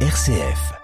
[0.00, 0.76] RCF.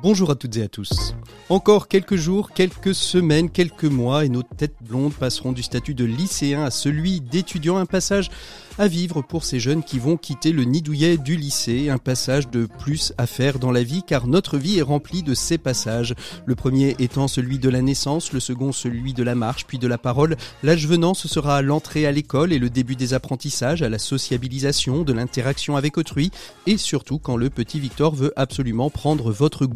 [0.00, 1.14] Bonjour à toutes et à tous.
[1.48, 6.04] Encore quelques jours, quelques semaines, quelques mois et nos têtes blondes passeront du statut de
[6.04, 8.30] lycéen à celui d'étudiant, un passage
[8.78, 12.48] à vivre pour ces jeunes qui vont quitter le nid douillet du lycée, un passage
[12.48, 16.14] de plus à faire dans la vie car notre vie est remplie de ces passages.
[16.46, 19.86] Le premier étant celui de la naissance, le second celui de la marche, puis de
[19.86, 20.36] la parole.
[20.62, 25.02] L'âge venant, ce sera l'entrée à l'école et le début des apprentissages, à la sociabilisation,
[25.02, 26.30] de l'interaction avec autrui
[26.66, 29.66] et surtout quand le petit Victor veut absolument prendre votre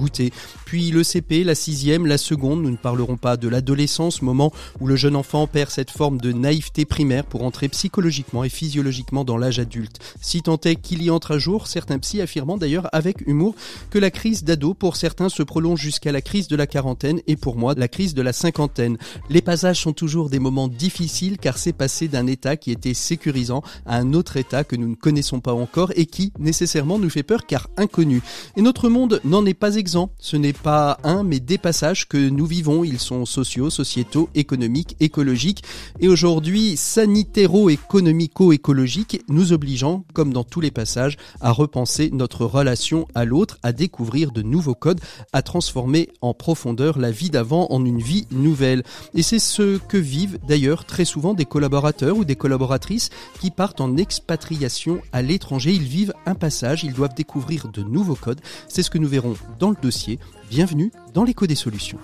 [0.65, 4.87] Puis le CP, la sixième, la seconde, nous ne parlerons pas de l'adolescence, moment où
[4.87, 9.37] le jeune enfant perd cette forme de naïveté primaire pour entrer psychologiquement et physiologiquement dans
[9.37, 9.99] l'âge adulte.
[10.21, 13.55] Si tant est qu'il y entre à jour, certains psy affirmant d'ailleurs avec humour
[13.91, 17.37] que la crise d'ado pour certains se prolonge jusqu'à la crise de la quarantaine et
[17.37, 18.99] pour moi la crise de la cinquantaine.
[19.31, 23.63] Les passages sont toujours des moments difficiles car c'est passé d'un état qui était sécurisant
[23.87, 27.23] à un autre état que nous ne connaissons pas encore et qui nécessairement nous fait
[27.23, 28.23] peur car inconnu.
[28.57, 29.96] Et notre monde n'en est pas exempt.
[30.19, 32.83] Ce n'est pas un mais des passages que nous vivons.
[32.85, 35.63] Ils sont sociaux, sociétaux, économiques, écologiques
[36.01, 43.25] et aujourd'hui sanitéro-économico-écologiques nous obligeant, comme dans tous les passages, à repenser notre relation à
[43.25, 45.01] l'autre, à découvrir de nouveaux codes,
[45.33, 48.83] à transformer en profondeur la vie d'avant en une vie nouvelle.
[49.15, 53.11] Et c'est ce que vivent d'ailleurs très souvent des collaborateurs ou des collaboratrices
[53.41, 55.73] qui partent en expatriation à l'étranger.
[55.73, 58.41] Ils vivent un passage, ils doivent découvrir de nouveaux codes.
[58.69, 60.19] C'est ce que nous verrons dans le dossier.
[60.51, 61.99] Bienvenue dans l'écho des solutions.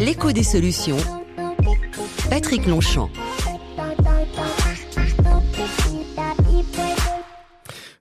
[0.00, 0.96] L'écho des solutions.
[2.30, 3.10] Patrick Longchamp.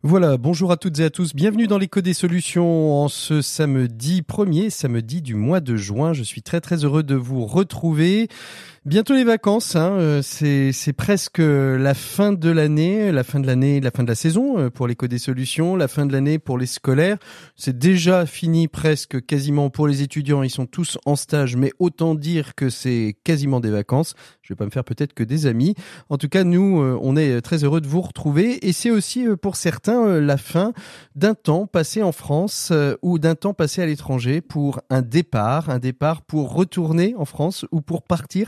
[0.04, 4.22] Voilà, bonjour à toutes et à tous, bienvenue dans l'écho des solutions en ce samedi
[4.22, 6.14] premier, samedi du mois de juin.
[6.14, 8.30] Je suis très très heureux de vous retrouver.
[8.86, 13.48] Bientôt les vacances, hein, euh, c'est, c'est presque la fin de l'année, la fin de
[13.48, 16.38] l'année, la fin de la saison euh, pour l'éco des solutions, la fin de l'année
[16.38, 17.18] pour les scolaires.
[17.56, 22.14] C'est déjà fini presque quasiment pour les étudiants, ils sont tous en stage, mais autant
[22.14, 24.14] dire que c'est quasiment des vacances.
[24.44, 25.74] Je vais pas me faire peut-être que des amis.
[26.10, 29.26] En tout cas, nous, euh, on est très heureux de vous retrouver et c'est aussi
[29.42, 30.74] pour certains la fin
[31.16, 35.80] d'un temps passé en France ou d'un temps passé à l'étranger pour un départ, un
[35.80, 38.48] départ pour retourner en France ou pour partir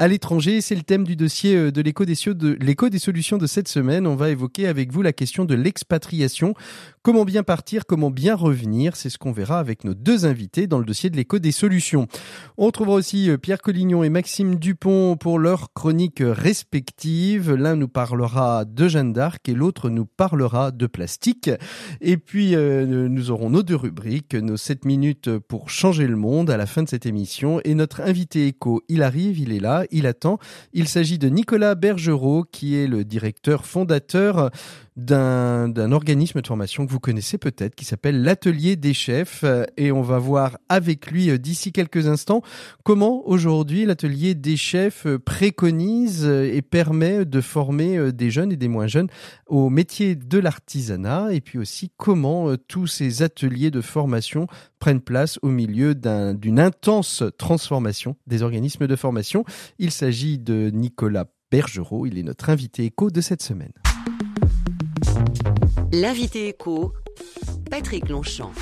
[0.00, 0.62] à l'étranger.
[0.62, 2.06] C'est le thème du dossier euh, de l'écho
[2.88, 4.06] des, solutions de cette semaine.
[4.06, 6.54] On va évoquer avec vous la question de l'expatriation.
[7.02, 10.78] Comment bien partir, comment bien revenir, c'est ce qu'on verra avec nos deux invités dans
[10.78, 12.08] le dossier de l'écho des solutions.
[12.56, 17.52] On retrouvera aussi euh, Pierre Collignon et Maxime Dupont pour leurs chroniques respectives.
[17.52, 21.50] L'un nous parlera de Jeanne d'Arc et l'autre nous parlera de plastique.
[22.00, 26.48] Et puis euh, nous aurons nos deux rubriques, nos 7 minutes pour changer le monde
[26.48, 27.60] à la fin de cette émission.
[27.64, 30.38] Et notre invité écho, il arrive, il est là, il attend.
[30.72, 34.50] Il s'agit de Nicolas Bergerot qui est le directeur fondateur
[34.96, 39.44] d'un organisme de formation que vous connaissez peut-être, qui s'appelle l'Atelier des chefs.
[39.76, 42.42] Et on va voir avec lui euh, d'ici quelques instants
[42.84, 48.56] comment aujourd'hui l'Atelier des chefs euh, préconise euh, et permet de former des jeunes et
[48.56, 49.08] des moins jeunes
[49.46, 51.32] au métier de l'artisanat.
[51.32, 54.46] Et puis aussi comment tous ces ateliers de formation
[54.78, 59.44] prennent place au milieu d'une intense transformation des organismes de formation.
[59.78, 62.06] Il s'agit de Nicolas Bergerot.
[62.06, 63.72] Il est notre invité écho de cette semaine.
[65.92, 66.92] L'invité écho,
[67.68, 68.52] Patrick Longchamp.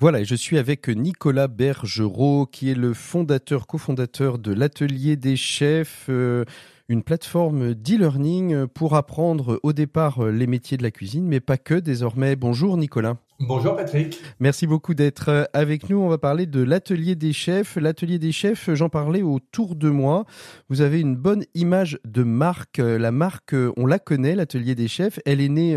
[0.00, 6.06] Voilà, je suis avec Nicolas Bergerot, qui est le fondateur, cofondateur de l'Atelier des chefs,
[6.08, 6.46] euh,
[6.88, 11.74] une plateforme d'e-learning pour apprendre au départ les métiers de la cuisine, mais pas que
[11.74, 12.36] désormais.
[12.36, 13.18] Bonjour Nicolas.
[13.42, 14.20] Bonjour Patrick.
[14.38, 15.96] Merci beaucoup d'être euh, avec nous.
[15.96, 17.76] On va parler de l'atelier des chefs.
[17.76, 20.26] L'atelier des chefs, j'en parlais autour de moi.
[20.68, 22.80] Vous avez une bonne image de marque.
[22.80, 25.20] Euh, la marque, euh, on la connaît, l'atelier des chefs.
[25.24, 25.74] Elle est née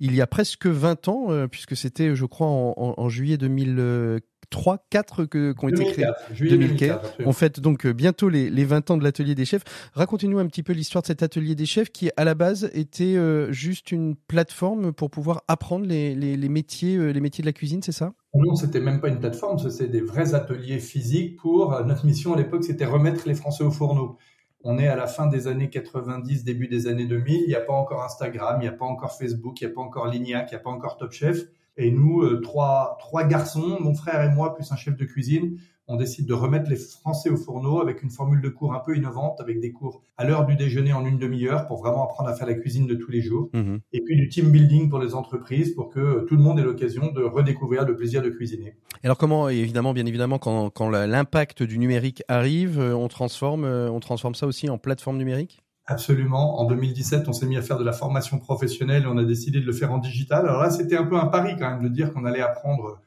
[0.00, 4.20] il y a presque 20 ans, puisque c'était, je crois, en, en juillet 2015
[4.54, 6.06] 3, 4 que, qui ont été créés.
[6.38, 7.16] 2004.
[7.26, 9.64] On fête donc euh, bientôt les, les 20 ans de l'atelier des chefs.
[9.94, 13.16] Racontez-nous un petit peu l'histoire de cet atelier des chefs qui, à la base, était
[13.16, 17.46] euh, juste une plateforme pour pouvoir apprendre les, les, les métiers, euh, les métiers de
[17.46, 18.12] la cuisine, c'est ça?
[18.32, 21.84] Non, c'était même pas une plateforme, c'était des vrais ateliers physiques pour.
[21.84, 24.18] Notre mission à l'époque, c'était remettre les Français au fourneau.
[24.62, 27.40] On est à la fin des années 90, début des années 2000.
[27.42, 29.74] Il n'y a pas encore Instagram, il n'y a pas encore Facebook, il n'y a
[29.74, 31.44] pas encore Lignac, il n'y a pas encore Top Chef
[31.76, 35.96] Et nous, trois, trois garçons, mon frère et moi, plus un chef de cuisine, on
[35.96, 39.40] décide de remettre les Français au fourneau avec une formule de cours un peu innovante,
[39.40, 42.46] avec des cours à l'heure du déjeuner en une demi-heure pour vraiment apprendre à faire
[42.46, 43.50] la cuisine de tous les jours.
[43.52, 43.80] Mhm.
[43.92, 47.12] Et puis du team building pour les entreprises pour que tout le monde ait l'occasion
[47.12, 48.76] de redécouvrir le plaisir de cuisiner.
[49.02, 53.90] Alors comment, évidemment, bien évidemment, quand, quand l'impact du numérique arrive, euh, on transforme, euh,
[53.90, 55.63] on transforme ça aussi en plateforme numérique?
[55.86, 56.60] Absolument.
[56.60, 59.60] En 2017, on s'est mis à faire de la formation professionnelle et on a décidé
[59.60, 60.46] de le faire en digital.
[60.46, 63.02] Alors là, c'était un peu un pari quand même de dire qu'on allait apprendre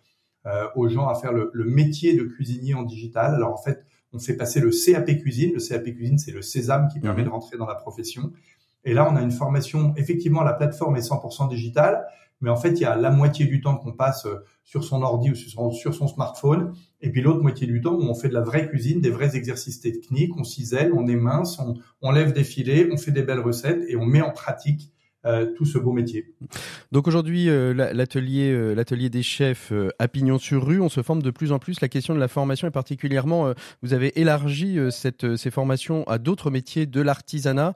[0.46, 3.34] euh, aux gens à faire le, métier de cuisinier en digital.
[3.34, 3.84] Alors en fait,
[4.14, 5.54] on fait passer le CAP cuisine.
[5.54, 7.28] Le CAP cuisine, c'est le sésame qui permet mhm.
[7.28, 8.32] de rentrer dans la profession.
[8.86, 12.06] Et là, on a une formation, effectivement, la plateforme est 100% digitale,
[12.42, 15.02] mais en fait, il y a la moitié du temps qu'on passe euh, sur son
[15.02, 18.42] ordi ou sur son, smartphone, et puis l'autre moitié du temps on fait de la
[18.42, 22.44] vraie cuisine, des vrais exercices techniques, on cisèle, on est mince, on, on lève des
[22.44, 24.92] filets, on fait des belles recettes et on met en pratique
[25.28, 26.34] euh, tout ce beau métier.
[26.94, 31.22] Donc aujourd'hui, euh, l'atelier, euh, l'atelier des chefs à Pignon sur rue, on se forme
[31.22, 31.82] de plus en plus.
[31.82, 36.50] La question de la formation est particulièrement, vous avez élargi cette, ces formations à d'autres
[36.50, 37.74] métiers de l'artisanat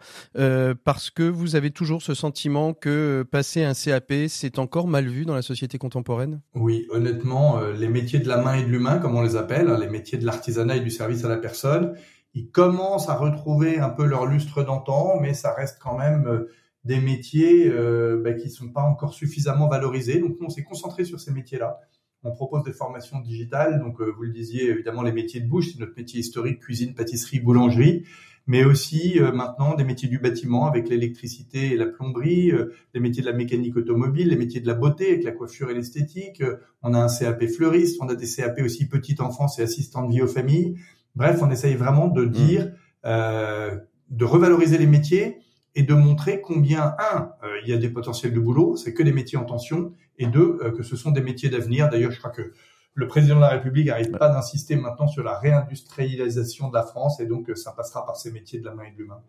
[0.84, 5.26] parce que vous avez toujours ce sentiment que passer un CAP, c'est encore mal vu
[5.26, 6.42] dans la société contemporaine?
[6.56, 9.78] Oui, honnêtement, les métiers de la main et de l'humain, comme on les appelle, hein,
[9.80, 11.96] les métiers de l'artisanat et du service à la personne,
[12.34, 16.46] ils commencent à retrouver un peu leur lustre d'antan, mais ça reste quand même
[16.84, 20.20] des métiers euh, bah, qui ne sont pas encore suffisamment valorisés.
[20.20, 21.80] Donc, on s'est concentré sur ces métiers-là.
[22.24, 23.80] On propose des formations digitales.
[23.80, 26.94] Donc, euh, vous le disiez, évidemment, les métiers de bouche, c'est notre métier historique, cuisine,
[26.96, 28.06] pâtisserie, boulangerie,
[28.48, 32.52] mais aussi euh, maintenant des métiers du bâtiment avec l'électricité et la plomberie,
[32.94, 35.76] les métiers de la mécanique automobile, les métiers de la beauté avec la coiffure et
[35.76, 36.44] l'esthétique.
[36.82, 40.14] on a un CAP fleuriste, on a des CAP aussi petite enfance et assistant de
[40.14, 40.78] vie aux familles.
[41.16, 42.30] Bref, on essaye vraiment de mmh.
[42.30, 42.72] dire,
[43.04, 45.41] de revaloriser les métiers
[45.76, 49.04] et de montrer combien, un, euh, il y a des potentiels de boulot, c'est que
[49.04, 51.90] des métiers en tension, et deux, euh, que ce sont des métiers d'avenir.
[51.90, 52.54] D'ailleurs, je crois que
[52.94, 57.22] le président de la République n'arrête pas d'insister maintenant sur la réindustrialisation de la France
[57.22, 59.22] et donc euh, ça passera par ces métiers de la main et de l'humain.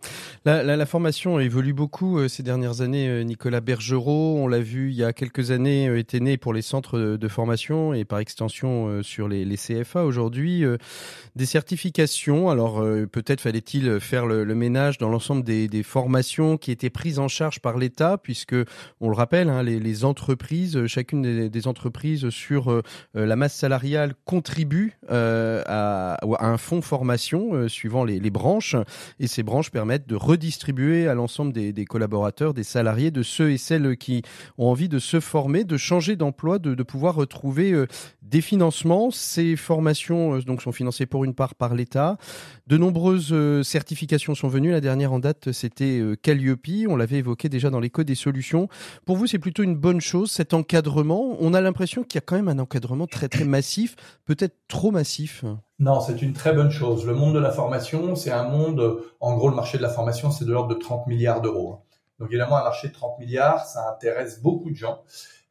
[0.45, 3.09] La, la, la, formation évolue beaucoup euh, ces dernières années.
[3.09, 6.63] Euh, Nicolas Bergerot, on l'a vu il y a quelques années, était né pour les
[6.63, 10.65] centres de formation et par extension sur les, les CFA aujourd'hui.
[11.37, 16.71] Des certifications, alors peut-être fallait-il faire le, le, ménage dans l'ensemble des, des, formations qui
[16.71, 18.57] étaient prises en charge par l'État, puisque
[19.01, 22.83] on le rappelle, hein, les, les, entreprises, chacune des, des entreprises sur
[23.15, 28.77] la masse salariale contribue euh, à, un fonds formation euh, suivant les, branches
[29.21, 33.59] et ces branches permettent de redistribuer à l'ensemble des, collaborateurs, des salariés, de ceux et
[33.59, 34.23] celles qui
[34.59, 37.87] ont envie de se former, de changer d'emploi, de, pouvoir retrouver euh,
[38.23, 39.11] des financements.
[39.11, 42.17] Ces formations donc sont financées pour une part par l'État.
[42.67, 44.71] De nombreuses certifications sont venues.
[44.71, 46.87] La dernière en date, c'était Calliope.
[46.89, 48.69] On l'avait évoqué déjà dans l'écho des solutions.
[49.05, 51.37] Pour vous, c'est plutôt une bonne chose cet encadrement.
[51.41, 54.91] On a l'impression qu'il y a quand même un encadrement très très massif, peut-être trop
[54.91, 55.45] massif
[55.79, 57.07] Non, c'est une très bonne chose.
[57.07, 60.31] Le monde de la formation, c'est un monde, en gros, le marché de la formation,
[60.31, 61.81] c'est de l'ordre de 30 milliards d'euros.
[62.19, 65.03] Donc évidemment, un marché de 30 milliards, ça intéresse beaucoup de gens.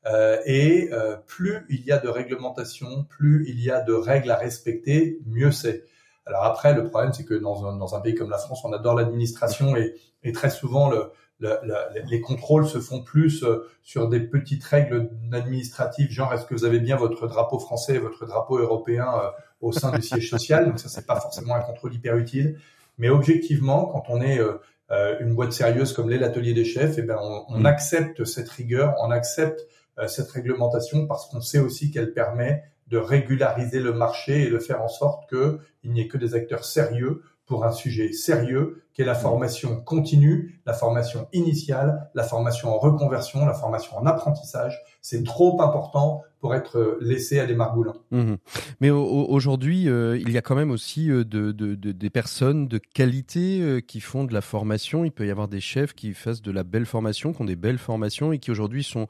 [0.07, 4.31] Euh, et euh, plus il y a de réglementation, plus il y a de règles
[4.31, 5.83] à respecter, mieux c'est.
[6.25, 9.75] Alors après, le problème, c'est que dans un, pays comme la France, on adore l'administration
[9.75, 11.11] et, et, très souvent, le,
[11.41, 16.65] les contrôles se font plus euh, sur des petites règles administratives, genre est-ce que vous
[16.65, 19.29] avez bien votre drapeau français et votre drapeau européen euh,
[19.61, 20.65] au sein du siège social?
[20.65, 22.59] Donc ça, c'est pas forcément un contrôle hyper utile.
[22.97, 27.01] Mais objectivement, quand on est euh, une boîte sérieuse comme l'est l'atelier des chefs, eh
[27.01, 27.65] ben on, on, mm.
[27.65, 29.67] accepte cette rigueur, on accepte
[30.07, 34.81] cette réglementation parce qu'on sait aussi qu'elle permet de régulariser le marché et de faire
[34.81, 39.05] en sorte qu'il n'y ait que des acteurs sérieux pour un sujet sérieux qui est
[39.05, 44.79] la formation continue, la formation initiale, la formation en reconversion, la formation en apprentissage.
[45.01, 47.93] C'est trop important pour être laissé à des margoulins.
[48.10, 48.34] Mmh.
[48.81, 52.67] Mais aujourd'hui, euh, il y a quand même aussi euh, de, de, de, des personnes
[52.67, 55.05] de qualité euh, qui font de la formation.
[55.05, 57.55] Il peut y avoir des chefs qui fassent de la belle formation, qui ont des
[57.55, 59.08] belles formations et qui aujourd'hui sont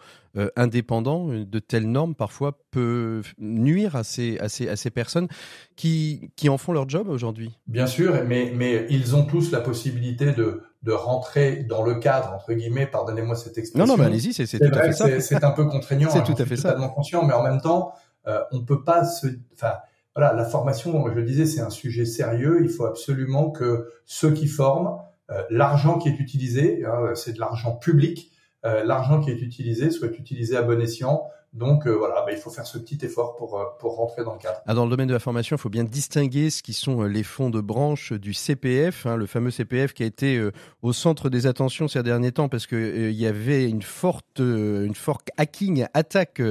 [0.55, 1.27] indépendants.
[1.27, 5.27] De telles normes parfois peuvent nuire à ces, à ces, à ces personnes
[5.75, 7.51] qui, qui en font leur job aujourd'hui.
[7.67, 12.33] Bien sûr, mais, mais ils ont tous la possibilité de, de rentrer dans le cadre
[12.33, 13.85] entre guillemets, pardonnez-moi cette expression.
[13.85, 15.19] Non, non, mais allez-y, c'est tout à fait ça.
[15.19, 16.09] C'est un peu contraignant.
[16.13, 17.93] c'est tout à fait totalement conscient, mais en même temps,
[18.27, 19.73] euh, on peut pas se, enfin,
[20.15, 22.59] voilà, la formation, je le disais, c'est un sujet sérieux.
[22.63, 24.97] Il faut absolument que ceux qui forment,
[25.29, 28.31] euh, l'argent qui est utilisé, hein, c'est de l'argent public,
[28.65, 32.37] euh, l'argent qui est utilisé soit utilisé à bon escient Donc euh, voilà, bah, il
[32.37, 34.61] faut faire ce petit effort pour, euh, pour rentrer dans le cadre.
[34.67, 37.07] Ah, dans le domaine de la formation, il faut bien distinguer ce qui sont euh,
[37.07, 40.41] les fonds de branche du CPF, hein, le fameux CPF qui a été
[40.81, 44.95] au centre des attentions ces derniers temps parce que il y avait une forte, une
[44.95, 46.41] forte hacking, attaque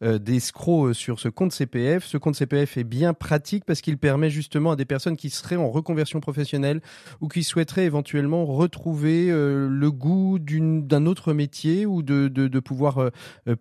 [0.00, 2.04] d'escrocs sur ce compte CPF.
[2.04, 5.56] Ce compte CPF est bien pratique parce qu'il permet justement à des personnes qui seraient
[5.56, 6.80] en reconversion professionnelle
[7.20, 13.10] ou qui souhaiteraient éventuellement retrouver le goût d'un autre métier ou de, de pouvoir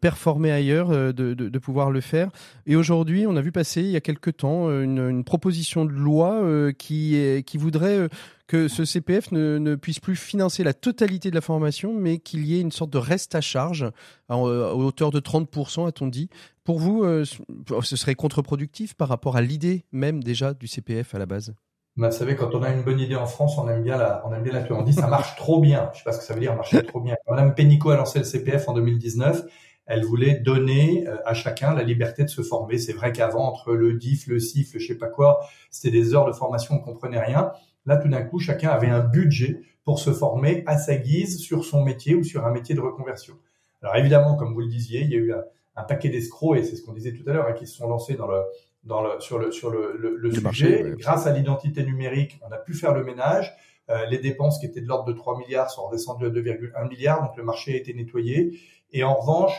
[0.01, 2.29] performer ailleurs euh, de, pouvoir le faire.
[2.65, 5.91] Et aujourd'hui, on a vu passer il y a quelque temps euh, une, proposition de
[5.91, 8.09] loi euh, qui, qui voudrait
[8.47, 12.57] que ce CPF ne, puisse plus financer la totalité de la formation, mais qu'il y
[12.57, 13.89] ait une sorte de reste à charge
[14.29, 16.29] à, hauteur de 30%, a-t-on dit.
[16.63, 21.25] Pour vous, ce serait contre-productif par rapport à l'idée même déjà du CPF à la
[21.25, 21.53] base?
[21.97, 24.23] Bah, vous savez, quand on a une bonne idée en France, on aime bien la,
[24.27, 25.89] on aime bien la On dit ça marche trop bien.
[25.93, 27.15] Je sais pas ce que ça veut dire, marcher trop bien.
[27.27, 29.45] Madame Pénicaud a lancé le CPF en 2019
[29.87, 32.77] elle voulait donner euh, à chacun la liberté de se former.
[32.77, 35.39] C'est vrai qu'avant, entre le DIF, le CIF, le je sais pas quoi,
[35.71, 37.51] c'était des heures de formation, on comprenait rien.
[37.85, 41.63] Là, tout d'un coup, chacun avait un budget pour se former à sa guise sur
[41.63, 43.35] son métier ou sur un métier de reconversion.
[43.81, 46.75] Alors évidemment, comme vous le disiez, il y a eu un, paquet d'escrocs, et c'est
[46.75, 48.41] ce qu'on disait tout à l'heure, hein, qui se sont lancés dans le,
[48.83, 50.95] dans le, sur le, sur le, le, sujet.
[50.97, 53.55] Grâce à l'identité numérique, on a pu faire le ménage.
[53.89, 57.21] Euh, les dépenses qui étaient de l'ordre de 3 milliards sont redescendues à 2,1 milliards,
[57.21, 58.59] donc le marché a été nettoyé.
[58.91, 59.53] Et en revanche,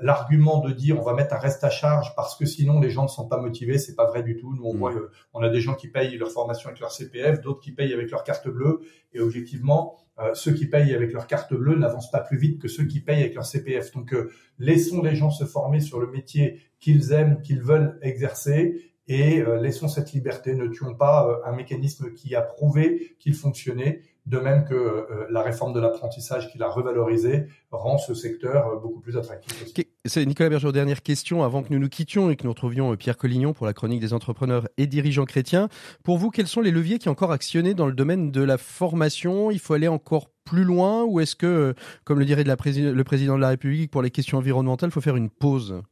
[0.00, 3.04] l'argument de dire on va mettre un reste à charge parce que sinon les gens
[3.04, 4.54] ne sont pas motivés, c'est pas vrai du tout.
[4.54, 4.78] Nous on mm.
[4.78, 7.72] voit, euh, on a des gens qui payent leur formation avec leur CPF, d'autres qui
[7.72, 8.80] payent avec leur carte bleue,
[9.12, 12.68] et objectivement, euh, ceux qui payent avec leur carte bleue n'avancent pas plus vite que
[12.68, 13.92] ceux qui payent avec leur CPF.
[13.92, 14.14] Donc
[14.58, 19.88] laissons les gens se former sur le métier qu'ils aiment, qu'ils veulent exercer, et laissons
[19.88, 20.54] cette liberté.
[20.54, 25.42] Ne tuons pas un mécanisme qui a prouvé qu'il fonctionnait de même que euh, la
[25.42, 29.64] réforme de l'apprentissage qu'il a revalorisé rend ce secteur euh, beaucoup plus attractif.
[30.04, 32.96] C'est Nicolas Berger, dernière question avant que nous nous quittions et que nous retrouvions euh,
[32.96, 35.68] Pierre Collignon pour la chronique des entrepreneurs et dirigeants chrétiens.
[36.04, 38.58] Pour vous, quels sont les leviers qui sont encore actionnés dans le domaine de la
[38.58, 39.50] formation?
[39.50, 41.74] Il faut aller encore plus loin ou est-ce que,
[42.04, 45.16] comme le dirait le président de la République pour les questions environnementales, il faut faire
[45.16, 45.82] une pause?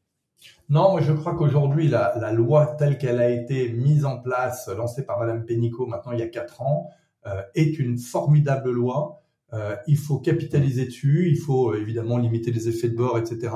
[0.69, 4.69] Non, moi je crois qu'aujourd'hui, la, la, loi telle qu'elle a été mise en place,
[4.69, 6.91] lancée par Madame Pénicaud maintenant il y a quatre ans,
[7.55, 9.23] est une formidable loi.
[9.55, 13.55] Euh, il faut capitaliser dessus, il faut euh, évidemment limiter les effets de bord, etc.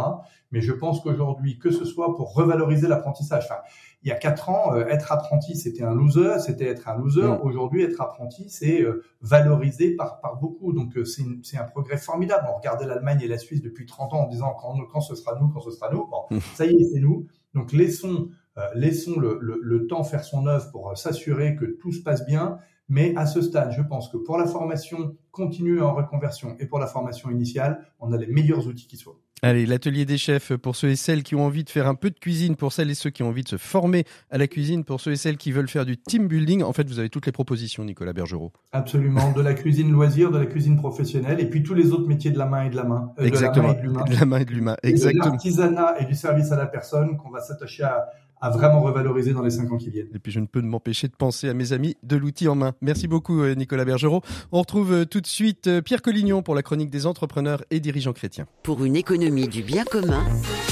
[0.50, 3.61] Mais je pense qu'aujourd'hui, que ce soit pour revaloriser l'apprentissage, enfin,
[4.02, 7.23] il y a quatre ans, être apprenti, c'était un loser, c'était être un loser.
[7.23, 7.40] Mm.
[7.42, 8.85] Aujourd'hui, être apprenti, c'est
[9.21, 10.73] valorisé par, par beaucoup.
[10.73, 12.49] Donc, c'est un progrès formidable.
[12.50, 15.38] On regardait l'Allemagne et la Suisse depuis 30 ans en disant quand, quand ce sera
[15.38, 16.07] nous, quand ce sera nous.
[16.07, 16.40] Bon, mm.
[16.54, 17.26] ça y est, c'est nous.
[17.54, 18.31] Donc, laissons,
[18.75, 22.59] laissons le, le, le, temps faire son œuvre pour s'assurer que tout se passe bien
[22.93, 26.79] mais à ce stade, je pense que pour la formation continue en reconversion et pour
[26.79, 29.19] la formation initiale, on a les meilleurs outils qui soient.
[29.45, 32.11] Allez, l'atelier des chefs pour ceux et celles qui ont envie de faire un peu
[32.11, 34.85] de cuisine, pour celles et ceux qui ont envie de se former à la cuisine,
[34.85, 36.63] pour ceux et celles qui veulent faire du team building.
[36.63, 38.53] En fait, vous avez toutes les propositions, Nicolas Bergerot.
[38.71, 42.31] Absolument, de la cuisine loisir, de la cuisine professionnelle, et puis tous les autres métiers
[42.31, 43.13] de la main et de la main.
[43.19, 43.73] Euh, Exactement.
[43.73, 44.77] De la main et de l'humain.
[44.85, 45.25] Exactement.
[45.25, 48.11] De l'artisanat et du service à la personne qu'on va s'attacher à,
[48.43, 50.09] à vraiment revaloriser dans les cinq ans qui viennent.
[50.15, 52.75] Et puis je ne peux m'empêcher de penser à mes amis de l'outil en main.
[52.83, 54.21] Merci beaucoup euh, Nicolas Bergerot.
[54.51, 57.79] On retrouve euh, tout de suite euh, Pierre Collignon pour la chronique des entrepreneurs et
[57.79, 58.47] dirigeants chrétiens.
[58.65, 60.25] Pour une économie du bien commun,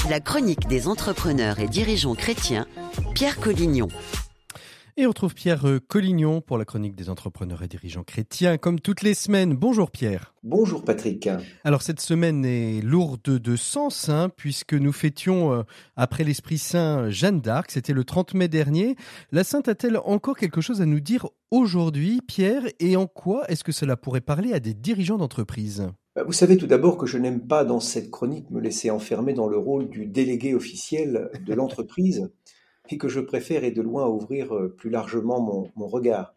[0.09, 2.65] la chronique des entrepreneurs et dirigeants chrétiens,
[3.15, 3.87] Pierre Collignon.
[4.97, 8.81] Et on retrouve Pierre euh, Collignon pour la chronique des entrepreneurs et dirigeants chrétiens, comme
[8.81, 9.53] toutes les semaines.
[9.53, 10.33] Bonjour Pierre.
[10.43, 11.29] Bonjour Patrick.
[11.63, 15.63] Alors cette semaine est lourde de sens, hein, puisque nous fêtions euh,
[15.95, 18.97] après l'Esprit Saint Jeanne d'Arc, c'était le 30 mai dernier.
[19.31, 23.63] La Sainte a-t-elle encore quelque chose à nous dire aujourd'hui, Pierre, et en quoi est-ce
[23.63, 25.87] que cela pourrait parler à des dirigeants d'entreprise?
[26.17, 29.33] Bah, vous savez tout d'abord que je n'aime pas dans cette chronique me laisser enfermer
[29.33, 32.29] dans le rôle du délégué officiel de l'entreprise
[32.89, 35.41] et que je préfère et de loin ouvrir euh, plus largement
[35.75, 36.33] mon, regard.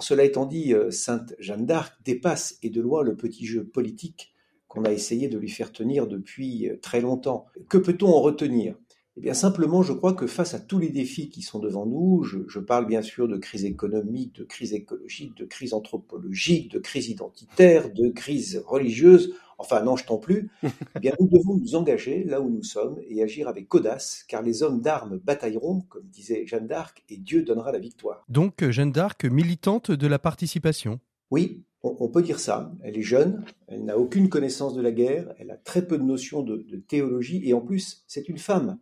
[0.00, 4.34] cela étant dit, euh, Sainte Jeanne d'Arc dépasse et de loin le petit jeu politique
[4.68, 7.46] qu'on a essayé de lui faire tenir depuis euh, très longtemps.
[7.68, 8.76] Que peut-on en retenir?
[9.18, 12.22] Eh bien simplement, je crois que face à tous les défis qui sont devant nous,
[12.22, 16.78] je, je, parle bien sûr de crise économique, de crise écologique, de crise anthropologique, de
[16.78, 20.50] crise identitaire, de crise religieuse, enfin n'en jetons plus,
[20.96, 24.42] eh bien nous devons nous engager là où nous sommes et agir avec audace, car
[24.42, 28.24] les hommes d'armes batailleront, comme disait Jeanne d'Arc, et Dieu donnera la victoire.
[28.28, 32.72] Donc Jeanne d'Arc, militante de la participation Oui, on, peut dire ça.
[32.82, 36.02] Elle est jeune, elle n'a aucune connaissance de la guerre, elle a très peu de
[36.02, 38.78] notions de, de théologie, et en plus, c'est une femme.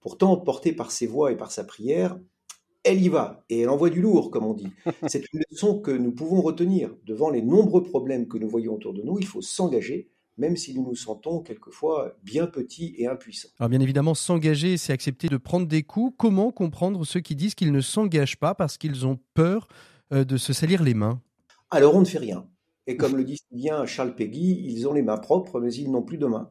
[0.00, 2.18] Pourtant, portée par ses voix et par sa prière,
[2.84, 4.68] elle y va, et elle envoie du lourd, comme on dit.
[5.08, 6.94] C'est une leçon que nous pouvons retenir.
[7.04, 10.74] Devant les nombreux problèmes que nous voyons autour de nous, il faut s'engager, même si
[10.74, 13.48] nous nous sentons quelquefois bien petits et impuissants.
[13.58, 16.14] Alors bien évidemment, s'engager, c'est accepter de prendre des coups.
[16.16, 19.68] Comment comprendre ceux qui disent qu'ils ne s'engagent pas parce qu'ils ont peur
[20.12, 21.20] euh, de se salir les mains?
[21.70, 22.48] Alors on ne fait rien.
[22.86, 26.02] Et comme le dit bien Charles Péguy, ils ont les mains propres, mais ils n'ont
[26.02, 26.50] plus de mains.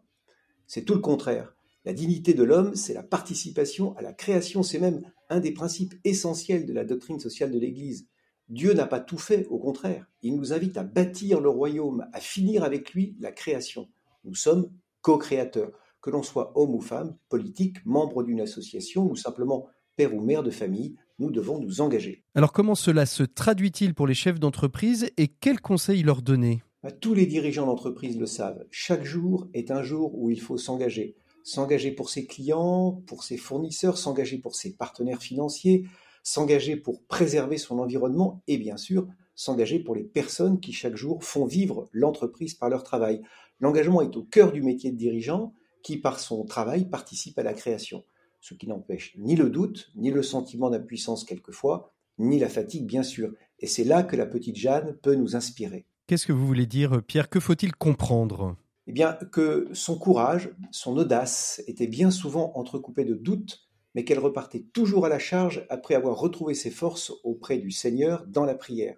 [0.68, 1.56] C'est tout le contraire.
[1.88, 5.94] La dignité de l'homme, c'est la participation à la création, c'est même un des principes
[6.04, 8.10] essentiels de la doctrine sociale de l'Église.
[8.50, 10.06] Dieu n'a pas tout fait, au contraire.
[10.22, 13.88] Il nous invite à bâtir le royaume, à finir avec lui la création.
[14.26, 19.68] Nous sommes co-créateurs, que l'on soit homme ou femme, politique, membre d'une association ou simplement
[19.96, 22.26] père ou mère de famille, nous devons nous engager.
[22.36, 26.62] Alors comment cela se traduit-il pour les chefs d'entreprise et quels conseils leur donner?
[26.84, 28.66] Bah, Tous les dirigeants d'entreprise le savent.
[28.72, 31.16] Chaque jour est un jour où il faut s'engager
[31.48, 35.86] s'engager pour ses clients, pour ses fournisseurs, s'engager pour ses partenaires financiers,
[36.22, 41.24] s'engager pour préserver son environnement et bien sûr s'engager pour les personnes qui chaque jour
[41.24, 43.22] font vivre l'entreprise par leur travail.
[43.62, 47.54] L'engagement est au cœur du métier de dirigeant qui par son travail participe à la
[47.54, 48.04] création,
[48.42, 53.04] ce qui n'empêche ni le doute, ni le sentiment d'impuissance quelquefois, ni la fatigue bien
[53.04, 53.32] sûr.
[53.60, 55.86] Et c'est là que la petite Jeanne peut nous inspirer.
[56.08, 57.30] Qu'est-ce que vous voulez dire, Pierre?
[57.30, 58.58] Que faut-il comprendre?
[58.88, 64.20] Eh bien, que son courage, son audace étaient bien souvent entrecoupés de doutes, mais qu'elle
[64.20, 68.56] repartait toujours à la charge après avoir retrouvé ses forces auprès du Seigneur dans la
[68.56, 68.98] prière.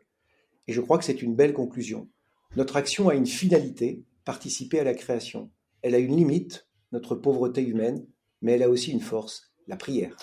[0.67, 2.08] Et je crois que c'est une belle conclusion.
[2.55, 5.50] Notre action a une finalité, participer à la création.
[5.81, 8.05] Elle a une limite, notre pauvreté humaine,
[8.41, 10.15] mais elle a aussi une force, la prière.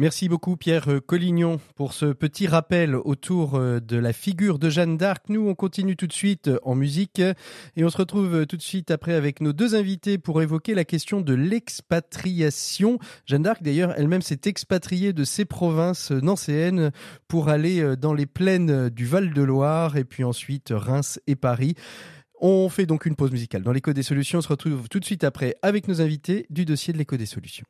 [0.00, 4.96] Merci beaucoup Pierre Collignon pour ce petit rappel autour euh, de la figure de Jeanne
[4.96, 5.24] d'Arc.
[5.28, 8.92] Nous, on continue tout de suite en musique et on se retrouve tout de suite
[8.92, 13.00] après avec nos deux invités pour évoquer la question de l'expatriation.
[13.26, 16.92] Jeanne d'Arc, d'ailleurs, elle-même s'est expatriée de ses provinces nancéennes
[17.26, 21.74] pour aller euh, dans les plaines du Val-de-Loire et puis ensuite Reims et Paris.
[22.40, 24.38] On fait donc une pause musicale dans l'écho des solutions.
[24.38, 27.26] On se retrouve tout de suite après avec nos invités du dossier de l'écho des
[27.26, 27.64] solutions.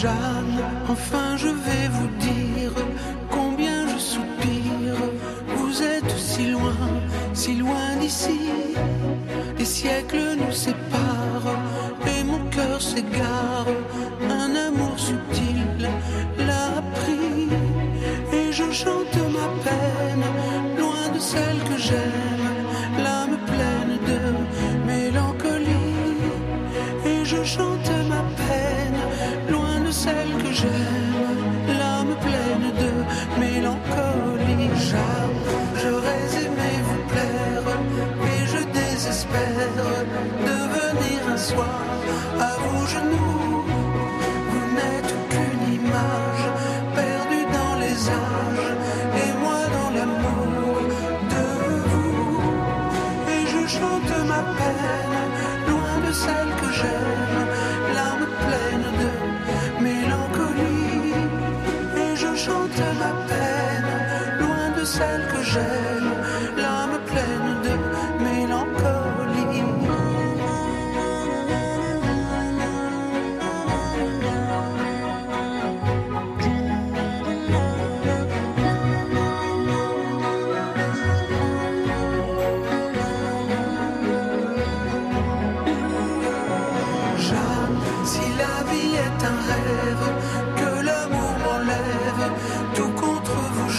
[0.00, 2.72] Jeanne, enfin je vais vous dire
[3.30, 5.00] combien je soupire.
[5.56, 6.76] Vous êtes si loin,
[7.34, 8.38] si loin d'ici.
[9.58, 11.56] Les siècles nous séparent
[12.06, 13.66] et mon cœur s'égare.
[14.30, 15.47] Un amour subtil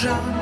[0.01, 0.38] contre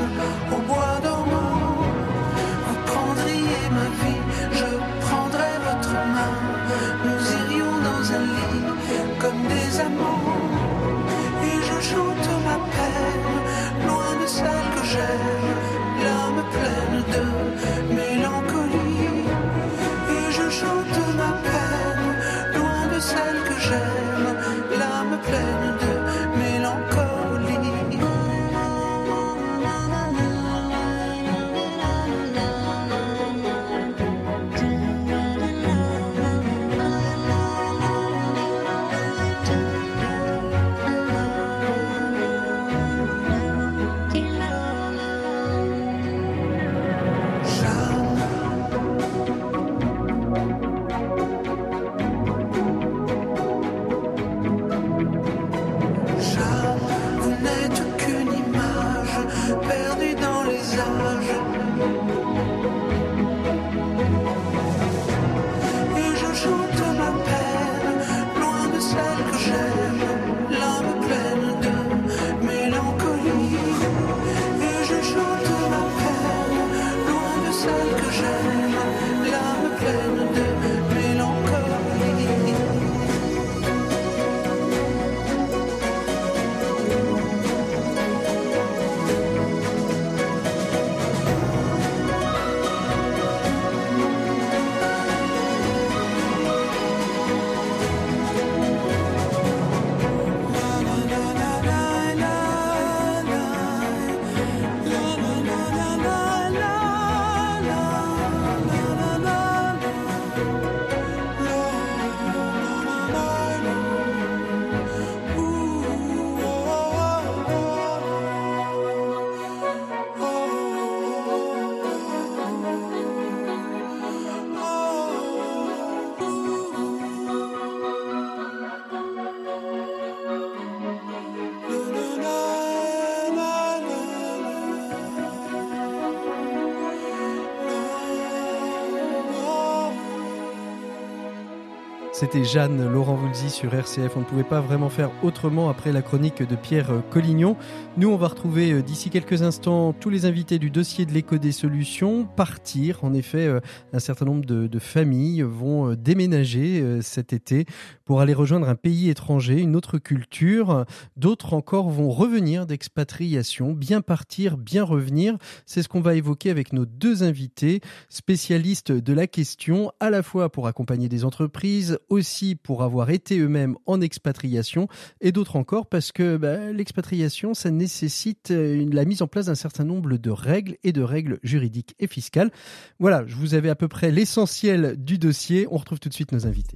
[142.19, 144.17] C'était Jeanne Laurent Voulzy sur RCF.
[144.17, 147.56] On ne pouvait pas vraiment faire autrement après la chronique de Pierre Collignon.
[147.95, 151.38] Nous, on va retrouver euh, d'ici quelques instants tous les invités du dossier de l'éco
[151.38, 153.03] des solutions partir.
[153.03, 153.60] En effet, euh,
[153.93, 157.65] un certain nombre de, familles vont euh, déménager cet été
[158.03, 160.86] pour aller rejoindre un pays étranger, une autre culture.
[161.17, 165.38] D'autres encore vont revenir d'expatriation, bien partir, bien revenir.
[165.67, 170.23] C'est ce qu'on va évoquer avec nos deux invités, spécialistes de la question, à la
[170.23, 174.87] fois pour accompagner des entreprises, aussi pour avoir été eux-mêmes en expatriation,
[175.21, 179.55] et d'autres encore parce que bah, l'expatriation, ça nécessite euh, la mise en place d'un
[179.55, 182.51] certain nombre de règles et de règles juridiques et fiscales.
[182.99, 185.67] Voilà, je vous avais à peu près l'essentiel du dossier.
[185.71, 186.75] On retrouve tout de suite nos invités.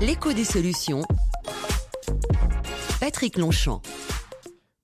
[0.00, 1.02] L'écho des solutions.
[3.00, 3.82] Patrick Longchamp.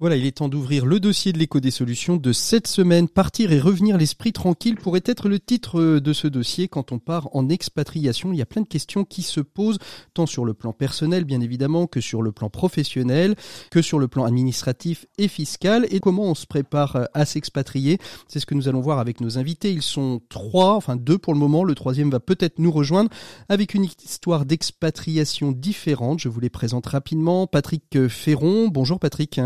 [0.00, 3.06] Voilà, il est temps d'ouvrir le dossier de l'écho des solutions de cette semaine.
[3.06, 6.98] Partir et revenir l'esprit tranquille pourrait être le titre euh, de ce dossier quand on
[6.98, 8.32] part en expatriation.
[8.32, 9.76] Il y a plein de questions qui se posent,
[10.14, 13.36] tant sur le plan personnel, bien évidemment, que sur le plan professionnel,
[13.70, 15.86] que sur le plan administratif et fiscal.
[15.90, 17.98] Et comment on se prépare euh, à s'expatrier?
[18.26, 19.70] C'est ce que nous allons voir avec nos invités.
[19.70, 21.62] Ils sont trois, enfin deux pour le moment.
[21.62, 23.10] Le troisième va peut-être nous rejoindre
[23.50, 26.20] avec une histoire d'expatriation différente.
[26.20, 27.46] Je vous les présente rapidement.
[27.46, 28.68] Patrick Ferron.
[28.68, 29.38] Bonjour Patrick.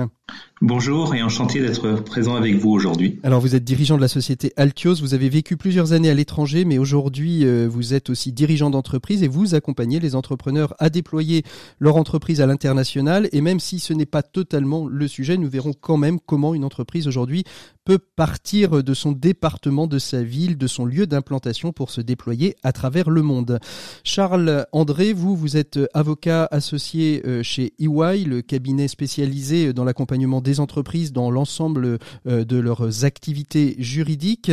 [0.60, 3.18] Bonjour et enchanté d'être présent avec vous aujourd'hui.
[3.22, 6.64] Alors vous êtes dirigeant de la société Altios, vous avez vécu plusieurs années à l'étranger,
[6.64, 11.42] mais aujourd'hui euh, vous êtes aussi dirigeant d'entreprise et vous accompagnez les entrepreneurs à déployer
[11.80, 13.28] leur entreprise à l'international.
[13.32, 16.64] Et même si ce n'est pas totalement le sujet, nous verrons quand même comment une
[16.64, 17.44] entreprise aujourd'hui
[17.84, 22.56] peut partir de son département, de sa ville, de son lieu d'implantation pour se déployer
[22.62, 23.58] à travers le monde.
[24.04, 30.40] Charles André, vous, vous êtes avocat associé euh, chez EY, le cabinet spécialisé dans l'accompagnement
[30.40, 34.50] des entreprises dans l'ensemble euh, de leurs activités juridiques.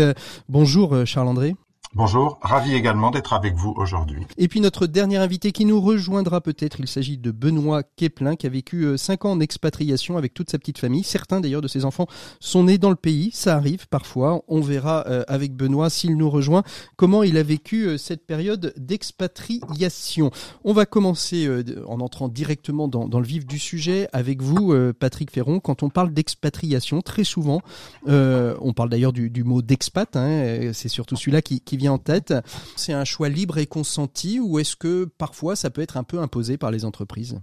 [0.49, 1.55] Bonjour euh, Charles André.
[1.93, 4.25] Bonjour, ravi également d'être avec vous aujourd'hui.
[4.37, 8.47] Et puis notre dernier invité qui nous rejoindra peut-être, il s'agit de Benoît Keplin qui
[8.47, 11.03] a vécu 5 euh, ans en expatriation avec toute sa petite famille.
[11.03, 12.07] Certains d'ailleurs de ses enfants
[12.39, 14.41] sont nés dans le pays, ça arrive parfois.
[14.47, 16.63] On verra euh, avec Benoît s'il nous rejoint
[16.95, 20.31] comment il a vécu euh, cette période d'expatriation.
[20.63, 21.49] On va commencer
[21.87, 25.59] en entrant directement dans, le vif du sujet avec vous, Patrick Ferron.
[25.59, 27.61] Quand on parle d'expatriation, très souvent,
[28.07, 32.33] on parle d'ailleurs du, mot d'expat, hein, c'est surtout celui-là qui, qui en tête.
[32.75, 36.19] C'est un choix libre et consenti ou est-ce que parfois ça peut être un peu
[36.19, 37.39] imposé par les entreprises?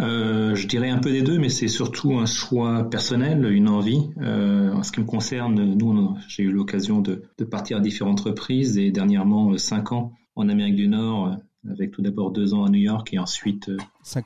[0.00, 4.10] Euh, je dirais un peu des deux, mais c'est surtout un choix personnel, une envie.
[4.20, 8.78] Euh, en ce qui me concerne, nous, j'ai eu l'occasion de, partir à différentes reprises
[8.78, 11.36] et dernièrement euh, cinq ans en Amérique du Nord,
[11.70, 13.70] avec tout d'abord deux ans à New York et ensuite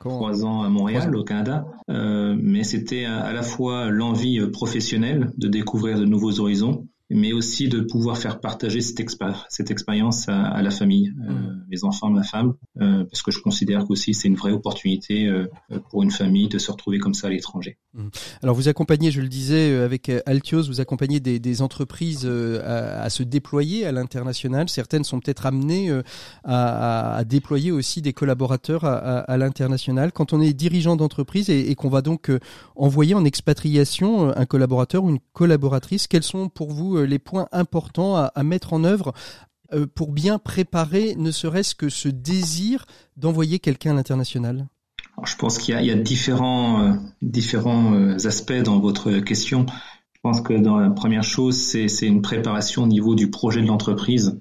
[0.01, 1.67] trois ans à Montréal, au Canada.
[1.89, 7.81] mais c'était à, la fois l'envie professionnelle de découvrir de nouveaux horizons mais aussi de
[7.81, 9.01] pouvoir faire partager cette,
[9.71, 11.66] expérience à, la famille, euh, mm.
[11.68, 15.46] Mes enfants, ma femme, euh, parce que je considère qu'aussi c'est une vraie opportunité euh,
[15.90, 17.78] pour une famille de se retrouver comme ça à l'étranger.
[17.94, 18.09] Mm.
[18.42, 23.85] Alors vous accompagnez, je le disais, avec Altios, vous accompagnez des, entreprises à, se déployer
[23.87, 24.68] à l'international.
[24.68, 25.90] Certaines sont peut-être amenées
[26.44, 30.12] à, déployer aussi des collaborateurs à, l'international.
[30.12, 32.31] Quand on est dirigeant d'entreprise et, qu'on va donc
[32.76, 37.48] envoyer en expatriation un collaborateur ou une collaboratrice, quels sont pour vous euh, les points
[37.52, 39.48] importants à, mettre en œuvre euh,
[39.94, 44.66] pour bien préparer ne serait-ce que ce désir d'envoyer quelqu'un à l'international?
[45.24, 49.66] Je pense qu'il y, a différents, euh, différents aspects dans votre question.
[50.12, 53.66] Je pense que dans la première chose, c'est une préparation au niveau du projet de
[53.66, 54.38] l'entreprise.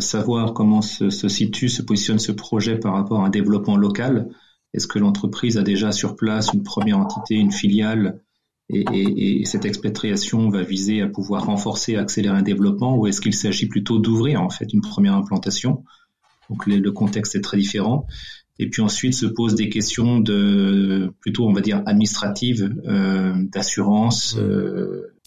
[0.00, 4.28] savoir comment se, situe, se positionne ce projet par rapport à un développement local.
[4.74, 8.20] Est-ce que l'entreprise a déjà sur place une première entité, une filiale
[8.70, 13.34] et, et, cette expatriation va viser à pouvoir renforcer, accélérer un développement, ou est-ce qu'il
[13.34, 15.84] s'agit plutôt d'ouvrir en fait une première implantation?
[16.50, 18.06] Donc le, le, contexte est très différent.
[18.58, 24.36] Et puis ensuite se posent des questions de plutôt on va dire administratives, euh, d'assurance.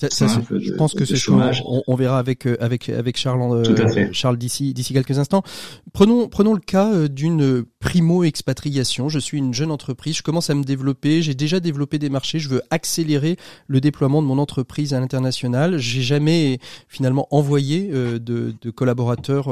[0.10, 1.64] Je pense que c'est chômage.
[1.66, 5.44] On, on, verra avec euh, avec avec Charles euh, Charles d'ici d'ici quelques instants.
[5.94, 9.10] Prenons prenons le cas euh, d'une primo expatriation.
[9.10, 12.40] Je suis une jeune entreprise, je commence à me développer, j'ai déjà développé des marchés,
[12.40, 13.38] je veux accélérer
[13.68, 15.78] le déploiement de mon entreprise à l'international.
[15.78, 19.50] J'ai jamais finalement envoyé de, de collaborateurs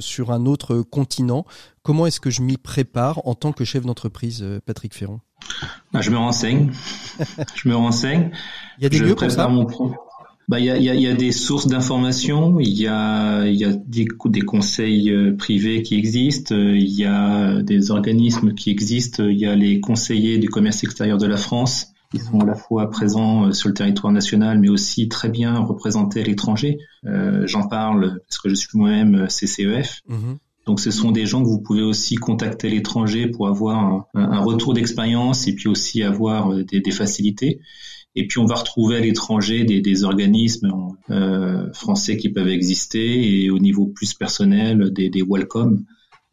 [0.00, 1.44] sur un autre continent.
[1.82, 5.20] Comment est-ce que je m'y prépare en tant que chef d'entreprise, Patrick Ferron?
[5.92, 6.70] Bah, je me renseigne.
[7.54, 8.30] je me renseigne.
[8.78, 9.66] Il y a des lieux comme ça mon
[10.48, 13.64] bah, il, y a, il, y a, des sources d'informations, il y a, il y
[13.64, 19.24] a des, des conseils euh, privés qui existent, il y a des organismes qui existent,
[19.24, 22.54] il y a les conseillers du commerce extérieur de la France qui sont à la
[22.54, 26.78] fois présents euh, sur le territoire national, mais aussi très bien représentés à l'étranger.
[27.06, 30.02] Euh, J'en parle parce que je suis moi-même CCEF.
[30.08, 30.38] Mhm.
[30.66, 34.40] Donc ce sont des gens que vous pouvez aussi contacter à l'étranger pour avoir un,
[34.40, 37.60] retour d'expérience et puis aussi avoir des, des, facilités.
[38.14, 40.72] Et puis on va retrouver à l'étranger des, organismes
[41.10, 45.84] euh, français qui peuvent exister et au niveau plus personnel des, des welcome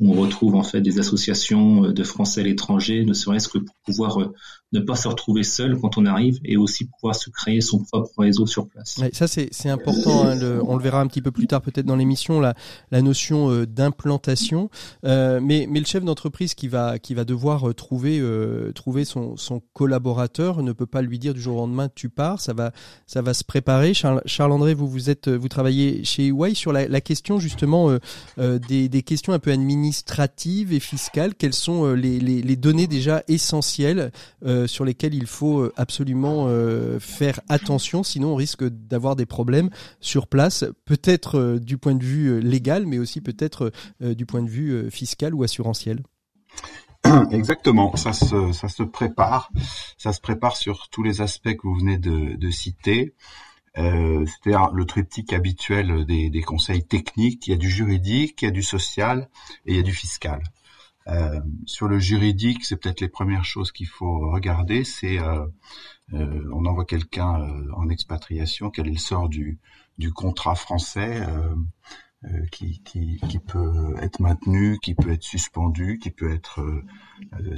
[0.02, 3.76] on retrouve en fait des associations euh, de Français à l'étranger, ne serait-ce que pour
[3.86, 4.34] pouvoir euh,
[4.72, 8.12] ne pas se retrouver seul quand on arrive et aussi pouvoir se créer son propre
[8.20, 9.00] réseau sur place.
[9.14, 12.40] ça c'est important, hein, on le verra un petit peu plus tard peut-être dans l'émission,
[12.40, 12.54] la,
[12.92, 14.70] la notion euh, d'implantation.
[15.06, 19.38] Euh, mais, mais le chef d'entreprise qui va, qui va devoir trouver, euh, trouver son,
[19.38, 22.72] son collaborateur ne peut pas lui dire du jour au lendemain tu pars, ça va,
[23.08, 23.94] ça va se préparer.
[23.94, 27.90] Charles, André, vous, vous, êtes, vous travaillez chez EY sur la, question justement
[28.38, 31.34] des, des questions un peu administratives et fiscales.
[31.36, 34.12] Quelles sont les, les, données déjà essentielles
[34.68, 39.70] sur lesquels il faut euh, absolument euh, faire attention, sinon on risque d'avoir des problèmes
[40.00, 44.90] sur place, peut-être du point de vue légal, mais aussi peut-être du point de vue
[44.92, 46.04] fiscal ou assurantiel.
[47.32, 49.52] Exactement, ça se, prépare,
[49.98, 53.14] ça se prépare sur tous les aspects que vous venez de, citer.
[53.78, 57.48] Euh, C'était le triptyque habituel des, conseils techniques.
[57.48, 59.30] Il y a du juridique, il y a du social
[59.66, 60.44] et il y a du fiscal.
[61.08, 64.84] Euh, sur le juridique, c'est peut-être les premières choses qu'il faut regarder.
[64.84, 65.46] C'est euh,
[66.14, 69.60] euh, on envoie quelqu'un en expatriation, quel est le sort du,
[69.98, 71.26] du contrat français
[72.52, 76.84] qui, qui, qui, peut être maintenu, qui peut être suspendu, qui peut être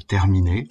[0.07, 0.67] terminé.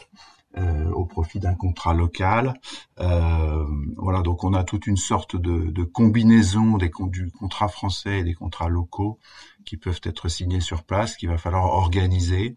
[0.57, 2.55] Au profit d'un contrat local.
[2.97, 8.25] voilà, donc on a toute une sorte de, de combinaison des du contrat français et
[8.25, 9.19] des contrats locaux
[9.65, 12.57] qui peuvent être signés sur place, qu'il va falloir organiser.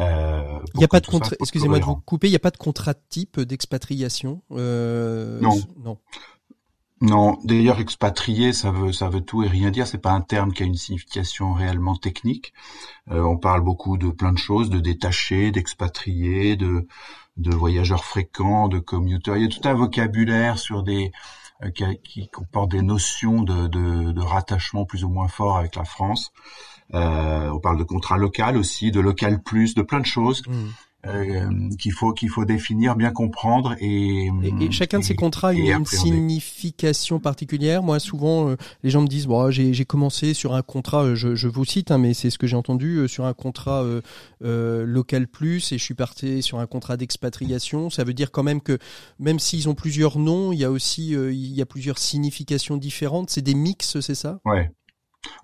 [0.00, 1.36] Euh, il n'y a pas de contrat.
[1.40, 2.28] Excusez-moi de vous couper.
[2.28, 4.42] Il n'y a pas de contrat type d'expatriation.
[4.52, 5.60] Euh, non.
[5.84, 5.98] Non.
[7.02, 7.36] Non.
[7.44, 9.86] D'ailleurs, expatrié, ça veut ça veut tout et rien dire.
[9.88, 12.54] C'est pas un terme qui a une signification réellement technique.
[13.10, 16.86] Euh, on parle beaucoup de plein de choses, de détachés, d'expatriés, de
[17.36, 19.36] de voyageurs fréquents, de commuteurs.
[19.36, 21.10] Il y a tout un vocabulaire sur des
[21.64, 25.74] euh, qui, qui, comporte des notions de, de, de, rattachement plus ou moins fort avec
[25.76, 26.32] la France.
[26.94, 30.42] Euh, on parle de contrat local aussi, de local plus, de plein de choses.
[30.46, 30.68] Mmh.
[31.04, 35.52] Euh, qu'il faut qu'il faut définir, bien comprendre et, et, chacun de ces contrats a
[35.52, 37.82] une, signification particulière.
[37.82, 41.34] Moi, souvent, euh, les gens me disent bon, j'ai commencé sur un contrat, euh, je,
[41.34, 43.84] je vous cite, hein, mais c'est ce que j'ai entendu sur un contrat
[44.40, 47.90] local plus et je suis parti sur un contrat d'expatriation.
[47.90, 48.78] Ça veut dire quand même que
[49.18, 53.28] même s'ils ont plusieurs noms, il y a aussi il y a plusieurs significations différentes.
[53.28, 54.38] C'est des mix, c'est ça?
[54.44, 54.70] Ouais,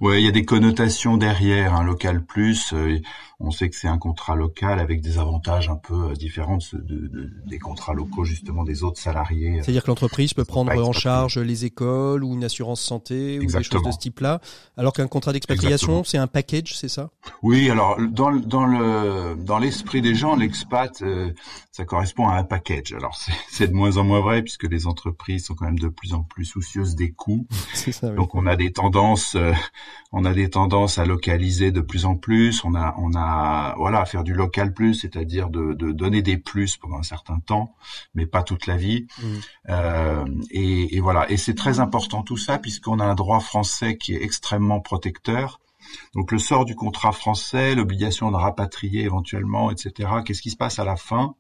[0.00, 1.74] Ouais, il y a des connotations derrière.
[1.74, 2.98] Un local plus, euh,
[3.40, 7.30] on sait que c'est un contrat local avec des avantages un peu euh, différents de,
[7.46, 9.58] des contrats locaux justement des autres salariés.
[9.58, 13.46] Euh, C'est-à-dire que l'entreprise peut prendre en charge les écoles ou une assurance santé ou
[13.46, 14.40] des choses de ce type-là,
[14.76, 17.10] alors qu'un contrat d'expatriation, c'est un package, c'est ça?
[17.42, 21.02] Oui, alors dans, dans le dans l'esprit des gens, l'expat,
[21.70, 22.92] ça correspond à un package.
[22.92, 23.16] Alors
[23.50, 26.22] c'est de moins en moins vrai puisque les entreprises sont quand même de plus en
[26.22, 27.46] plus soucieuses des coûts.
[27.74, 29.36] Ça, Donc on a des tendances
[30.12, 32.64] on a des tendances à localiser de plus en plus.
[32.64, 33.20] On a, on a,
[33.76, 37.74] voilà, à faire du local plus, c'est-à-dire de, donner des plus pendant un certain temps,
[38.14, 39.06] mais pas toute la vie.
[39.20, 39.26] Mmh.
[39.70, 41.30] Euh, et, voilà.
[41.30, 45.60] Et c'est très important tout ça puisqu'on a un droit français qui est extrêmement protecteur.
[46.14, 50.10] Donc le sort du contrat français, l'obligation de rapatrier éventuellement, etc.
[50.24, 51.34] Qu'est-ce qui se passe à la fin?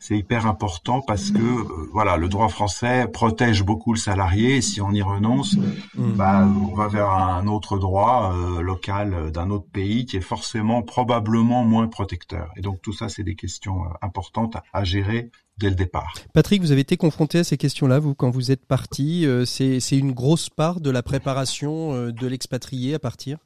[0.00, 4.62] C'est hyper important parce que euh, voilà, le droit français protège beaucoup le salarié et
[4.62, 6.12] si on y renonce, mm.
[6.12, 10.22] bah, on va vers un autre droit euh, local euh, d'un autre pays qui est
[10.22, 12.50] forcément probablement moins protecteur.
[12.56, 16.14] Et donc tout ça, c'est des questions importantes à, gérer dès le départ.
[16.32, 19.26] Patrick, vous avez été confronté à ces questions-là, vous, quand vous êtes parti.
[19.44, 23.36] c'est une grosse part de la préparation de l'expatrié à partir?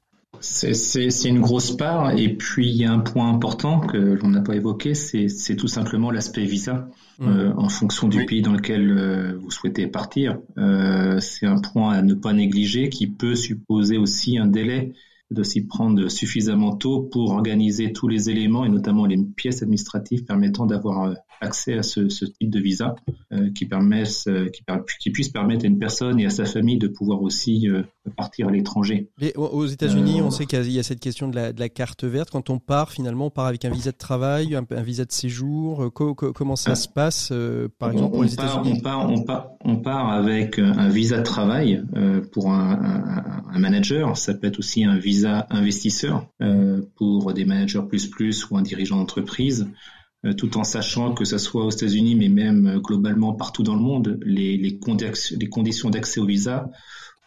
[0.45, 2.17] C'est une grosse part.
[2.19, 5.69] Et puis, il y a un point important que l'on n'a pas évoqué, c'est tout
[5.69, 6.89] simplement l'aspect visa.
[7.21, 7.29] Mmh.
[7.29, 10.39] Euh, en fonction du pays dans lequel euh, vous souhaitez partir.
[10.59, 14.95] Euh, c'est un point à ne pas négliger qui peut supposer aussi un délai
[15.31, 20.25] de s'y prendre suffisamment tôt pour organiser tous les éléments et notamment les pièces administratives
[20.25, 22.95] permettant d'avoir euh, accès à ce, ce, type de visa
[23.33, 24.65] euh, qui, permette, euh, qui,
[24.99, 27.83] qui, puisse permettre à une personne et à sa famille de pouvoir aussi euh,
[28.17, 29.11] partir à l'étranger.
[29.37, 32.31] Aux États-Unis, on sait qu'il y, a cette question de la, de la, carte verte.
[32.31, 35.93] Quand on part, finalement, on part avec un visa de travail, un, visa de séjour.
[35.93, 37.33] comment ça se passe,
[37.79, 39.09] par exemple, pour les États-Unis on part,
[39.65, 41.83] on, on avec un visa de travail
[42.33, 44.17] pour un, un, un manager.
[44.17, 46.27] Ça peut être aussi un visa investisseur
[46.97, 49.69] pour des managers plus plus ou un dirigeant d'entreprise,
[50.33, 53.83] tout en sachant que ce soit aux États-Unis, mais même euh, globalement partout dans le
[53.83, 54.79] monde, les, les,
[55.37, 56.71] les conditions d'accès au visa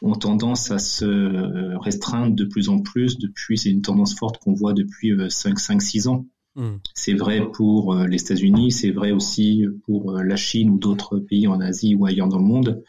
[0.02, 4.54] ont tendance à se restreindre de plus en plus depuis, c'est une tendance forte qu'on
[4.54, 6.28] voit depuis 5-6 ans.
[6.56, 6.78] Hmm.
[6.94, 11.60] C'est vrai pour les États-Unis, c'est vrai aussi pour la Chine ou d'autres pays en
[11.62, 12.84] Asie ou ailleurs dans le monde.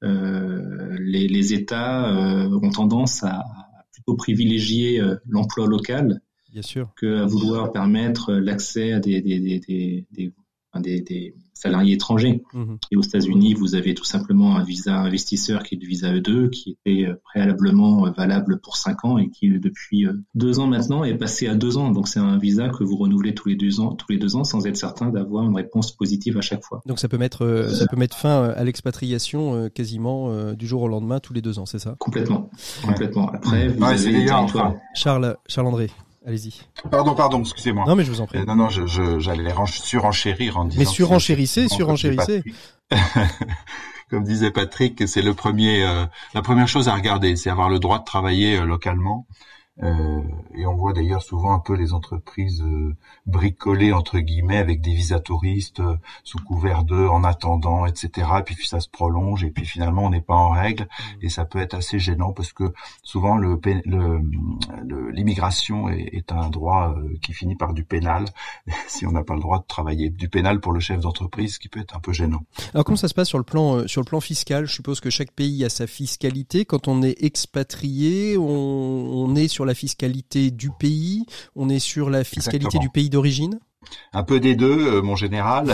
[0.00, 2.10] les, les, États
[2.50, 3.44] ont tendance à
[3.92, 6.88] plutôt privilégier l'emploi local Bien sûr.
[6.96, 12.42] que à vouloir permettre l'accès à des, des, des, des, des salariés étrangers.
[12.54, 12.78] Mhm.
[12.90, 16.48] Et aux États-Unis, vous avez tout simplement un visa investisseur qui est le visa E2,
[16.50, 20.66] qui était euh, préalablement euh, valable pour 5 ans et qui depuis 2 euh, ans
[20.66, 21.90] maintenant est passé à 2 ans.
[21.90, 24.44] Donc c'est un visa que vous renouvelez tous les 2 ans, tous les deux ans
[24.44, 26.80] sans être certain d'avoir une réponse positive à chaque fois.
[26.86, 31.20] Donc ça peut mettre, ça peut mettre fin à l'expatriation quasiment du jour au lendemain
[31.20, 31.96] tous les 2 ans, c'est ça?
[31.98, 32.50] Complètement,
[32.82, 33.28] complètement.
[33.30, 34.26] Après, vous avez
[34.94, 35.90] Charles, Charles André.
[36.26, 36.60] Allez-y.
[36.90, 37.84] Pardon, pardon, excusez-moi.
[37.86, 38.38] Non, mais je vous en prie.
[38.38, 40.80] Euh, non, non, j'allais surenchérir en disant.
[40.80, 42.42] Mais surenchérissez, surenchérissez.
[44.10, 46.04] Comme disait Patrick, c'est le premier, euh,
[46.34, 49.26] la première chose à regarder, c'est avoir le droit de travailler euh, localement.
[49.82, 50.20] Euh,
[50.54, 52.94] et on voit d'ailleurs souvent un peu les entreprises euh,
[53.26, 58.28] bricoler entre guillemets avec des visas touristes euh, sous couvert d'eux en attendant, etc.
[58.40, 61.04] Et puis ça se prolonge et puis finalement on n'est pas en règle mmh.
[61.22, 63.58] et ça peut être assez gênant parce que souvent le
[65.12, 68.26] l'immigration le, est, est, un droit qui finit par du pénal
[68.86, 70.10] si on n'a pas le droit de travailler.
[70.10, 72.42] Du pénal pour le chef d'entreprise, qui peut être un peu gênant.
[72.74, 74.66] Alors comment ça se passe sur le plan sur le plan fiscal?
[74.66, 76.64] Je suppose que chaque pays a sa fiscalité.
[76.64, 81.78] Quand on est expatrié, on, on est sur la la fiscalité du pays On est
[81.78, 83.60] sur la fiscalité du pays d'origine?
[84.12, 85.72] Un peu des deux, euh, mon général.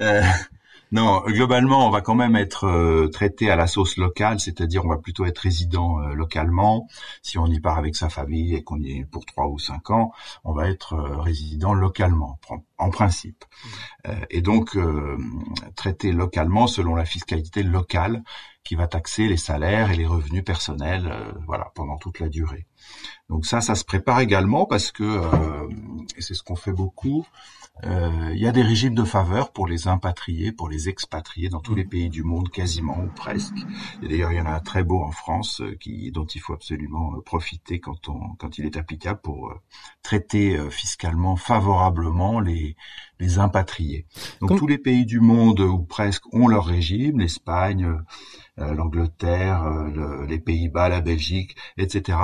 [0.92, 4.84] Euh, non, globalement, on va quand même être euh, traité à la sauce locale, c'est-à-dire
[4.84, 6.86] on va plutôt être résident localement.
[7.22, 9.90] Si on y part avec sa famille et qu'on y est pour trois ou cinq
[9.90, 10.12] ans,
[10.44, 12.38] on va être résident localement,
[12.78, 13.44] en principe.
[14.04, 14.10] Mmh.
[14.30, 14.76] et donc
[15.76, 18.22] traité localement selon la fiscalité locale
[18.64, 22.66] qui va taxer les salaires et les revenus personnels, euh, voilà, pendant toute la durée.
[23.28, 25.68] Donc ça, ça se prépare également parce que, euh,
[26.16, 29.66] et c'est ce qu'on fait beaucoup, euh, il y a des régimes de faveur pour
[29.66, 33.56] les impatriés, pour les expatriés dans tous les pays du monde, quasiment ou presque.
[34.02, 36.52] Et d'ailleurs, il y en a un très beau en France qui, dont il faut
[36.52, 39.52] absolument profiter quand, on, quand il est applicable pour
[40.02, 42.76] traiter fiscalement favorablement les,
[43.18, 44.06] les impatriés.
[44.40, 47.96] Donc tous les pays du monde ou presque ont leur régime, l'Espagne,
[48.58, 52.18] euh, l'Angleterre, euh, les Pays-Bas, la Belgique, etc.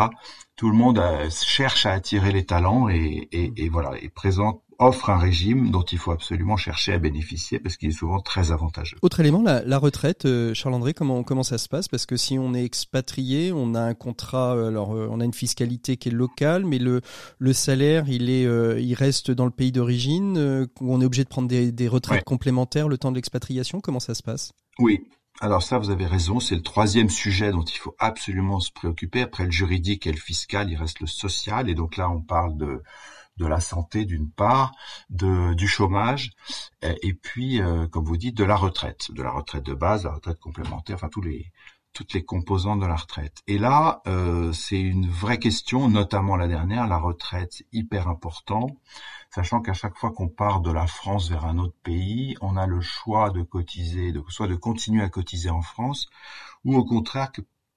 [0.56, 4.62] Tout le monde euh, cherche à attirer les talents et, et, et voilà, et présente
[4.78, 8.52] offre un régime dont il faut absolument chercher à bénéficier parce qu'il est souvent très
[8.52, 8.96] avantageux.
[9.02, 11.88] Autre élément, la, la retraite, Charles-André, comment, comment ça se passe?
[11.88, 15.96] Parce que si on est expatrié, on a un contrat, alors on a une fiscalité
[15.96, 17.00] qui est locale, mais le,
[17.38, 18.44] le salaire, il, est,
[18.80, 22.88] il reste dans le pays d'origine, on est obligé de prendre des, des retraites complémentaires
[22.88, 24.52] le temps de l'expatriation, comment ça se passe?
[24.78, 25.00] Oui,
[25.40, 29.22] alors ça, vous avez raison, c'est le troisième sujet dont il faut absolument se préoccuper.
[29.22, 31.68] Après le juridique et le fiscal, il reste le social.
[31.70, 32.82] Et donc là, on parle de,
[33.38, 34.72] de la santé d'une part,
[35.10, 36.30] de, du chômage,
[36.82, 40.12] et, puis, euh, comme vous dites, de la retraite, de la retraite de base, la
[40.12, 41.50] retraite complémentaire, enfin tous les,
[41.92, 43.42] toutes les composantes de la retraite.
[43.46, 48.68] Et là, euh, c'est une vraie question, notamment la dernière, la retraite, hyper important,
[49.34, 52.66] sachant qu'à chaque fois qu'on part de la France vers un autre pays, on a
[52.66, 56.08] le choix de cotiser, de, soit de continuer à cotiser en France,
[56.64, 57.32] ou au contraire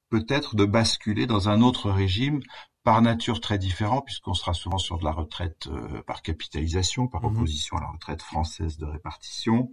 [0.10, 2.42] peut-être de basculer dans un autre régime
[2.84, 7.22] par nature très différent, puisqu'on sera souvent sur de la retraite euh, par capitalisation, par
[7.22, 9.70] mmh opposition à la retraite française de répartition.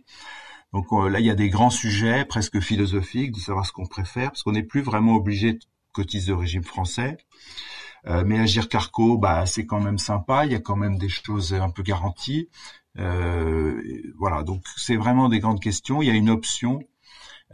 [0.72, 3.86] Donc euh, là, il y a des grands sujets presque philosophiques de savoir ce qu'on
[3.86, 5.61] préfère, parce qu'on n'est plus vraiment obligé de
[5.92, 7.16] cotiser au régime français.
[8.06, 11.09] Euh, mais Agir Carco, bah, c'est quand même sympa, il y a quand même des
[11.09, 12.48] choses un peu garanties.
[12.98, 13.80] Euh,
[14.18, 16.02] voilà, donc c'est vraiment des grandes questions.
[16.02, 16.80] Il y a une option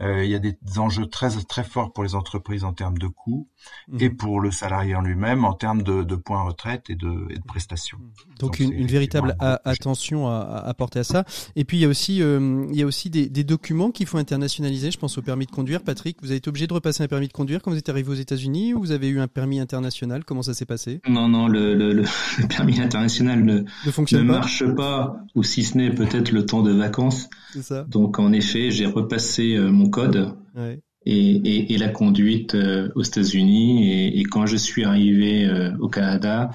[0.01, 3.47] il y a des enjeux très très forts pour les entreprises en termes de coûts
[3.87, 4.01] mhm.
[4.01, 7.37] et pour le salarié en lui-même en termes de, de points retraite et de, et
[7.37, 7.97] de prestations.
[7.97, 8.35] Mhm.
[8.39, 11.25] Donc, une, une, véritable attention à, à, porter à ça.
[11.55, 14.05] Et puis il y a aussi euh, il y a aussi des, des documents qu'il
[14.07, 14.91] faut internationaliser.
[14.91, 15.81] Je pense au permis de conduire.
[15.81, 18.09] Patrick, vous avez été obligé de repasser un permis de conduire quand vous êtes arrivé
[18.09, 20.25] aux États-Unis ou vous avez eu un permis international?
[20.25, 21.01] Comment ça s'est passé?
[21.07, 22.03] Non non le, le, le,
[22.49, 27.29] permis international ne, ne, marche pas ou si ce n'est peut-être le temps de vacances.
[27.61, 27.83] Ça.
[27.83, 30.35] Donc en effet j'ai repassé euh, mon code
[31.05, 34.17] et, la conduite euh, aux États-Unis.
[34.19, 36.49] Et, quand je suis arrivé euh, au Canada,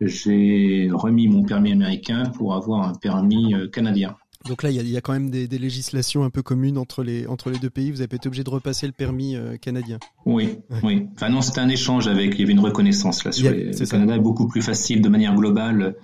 [0.00, 4.16] j'ai remis mon permis américain pour avoir un permis euh, canadien.
[4.48, 7.48] Donc là, il y, a, quand même des, législations un peu communes entre les, entre
[7.48, 7.92] les deux pays.
[7.92, 10.00] Vous avez été obligé de repasser le permis canadien.
[10.26, 11.06] Oui, oui.
[11.14, 12.34] Enfin non, c'était un échange avec.
[12.34, 13.30] Il y avait une reconnaissance là.
[13.30, 15.94] Sur le Canada est beaucoup plus facile de manière globale.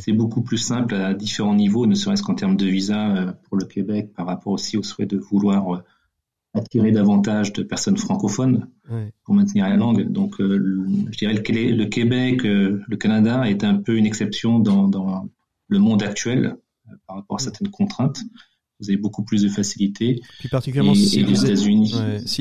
[0.00, 3.66] C'est beaucoup plus simple à différents niveaux, ne serait-ce qu'en termes de visa pour le
[3.66, 5.82] Québec, par rapport aussi au souhait de vouloir
[6.54, 8.68] attirer davantage de personnes francophones
[9.24, 10.10] pour maintenir la langue.
[10.10, 15.28] Donc, je dirais le, le Québec, le Canada est un peu une exception dans, dans
[15.68, 16.56] le monde actuel
[17.06, 18.20] par rapport à certaines contraintes
[18.80, 20.20] vous avez beaucoup plus de facilité.
[20.38, 21.94] Puis particulièrement si les États-Unis.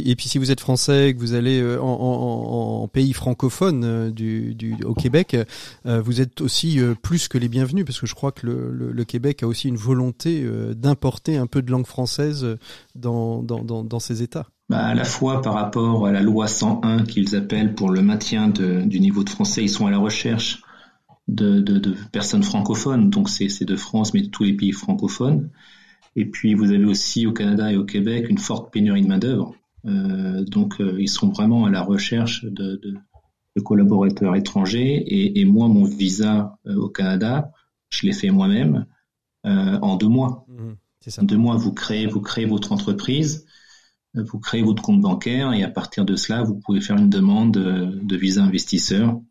[0.06, 4.76] et puis si vous êtes français, que vous allez euh, en, pays francophone euh, du,
[4.86, 5.38] au Québec,
[5.86, 9.44] euh, vous êtes aussi plus que les bienvenus parce que je crois que le, Québec
[9.44, 10.44] a aussi une volonté
[10.76, 12.58] d'importer un peu de langue française
[12.96, 14.48] dans, dans, dans, ces États.
[14.68, 18.50] Bah, à la fois par rapport à la loi 101 qu'ils appellent pour le maintien
[18.50, 20.64] du niveau de français, ils sont à la recherche
[21.28, 25.50] de, de, de personnes francophones, donc c'est de France mais de tous les pays francophones.
[26.16, 29.56] Et puis vous avez aussi au Canada et au Québec une forte pénurie de main-d'œuvre.
[29.86, 32.96] Euh, donc euh, ils sont vraiment à la recherche de, de,
[33.56, 34.96] de collaborateurs étrangers.
[34.96, 37.52] Et, et, moi, mon visa euh, au Canada,
[37.90, 38.86] je l'ai fait moi-même
[39.48, 40.48] en deux mois.
[40.48, 40.72] Mmh,
[41.08, 41.22] ça.
[41.22, 43.46] En deux mois, vous créez, vous créez votre entreprise,
[44.16, 47.52] vous créez votre compte bancaire et à partir de cela, vous pouvez faire une demande
[47.52, 49.22] de visa investisseur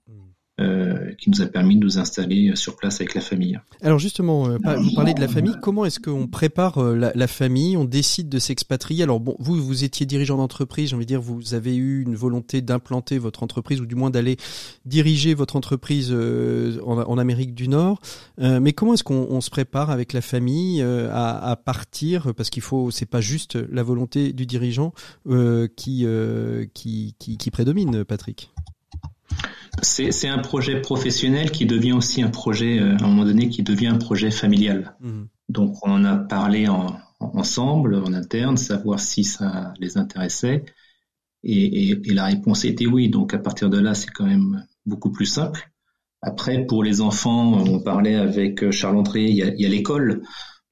[0.61, 3.59] euh, qui nous a permis de nous installer sur place avec la famille.
[3.83, 5.57] Alors justement, euh, vous parlez de la famille.
[5.61, 7.77] Comment est-ce qu'on prépare euh, la, la, famille?
[7.77, 9.03] On décide de s'expatrier?
[9.03, 10.91] Alors bon, vous, vous étiez dirigeant d'entreprise.
[10.91, 14.11] J'ai envie de dire, vous avez eu une volonté d'implanter votre entreprise ou du moins
[14.11, 14.37] d'aller
[14.85, 18.01] diriger votre entreprise en, en, Amérique du Nord.
[18.39, 22.33] mais comment est-ce qu'on se prépare avec la famille à, à, partir?
[22.33, 24.93] Parce qu'il faut, c'est pas juste la volonté du dirigeant
[25.77, 26.07] qui,
[26.75, 28.53] qui, qui, qui prédomine, Patrick.
[29.83, 33.63] C'est un projet professionnel qui devient aussi un projet, euh, à un moment donné, qui
[33.63, 34.97] devient un projet familial.
[35.01, 35.23] Mmh.
[35.49, 40.65] Donc on en a parlé en, ensemble, en interne, savoir si ça les intéressait.
[41.43, 43.11] Et, et, et, la réponse était oui.
[43.11, 45.71] Donc à partir de là, c'est quand même beaucoup plus simple.
[46.23, 50.23] Après, pour les enfants, on parlait avec Charles André, il y a, a l'école.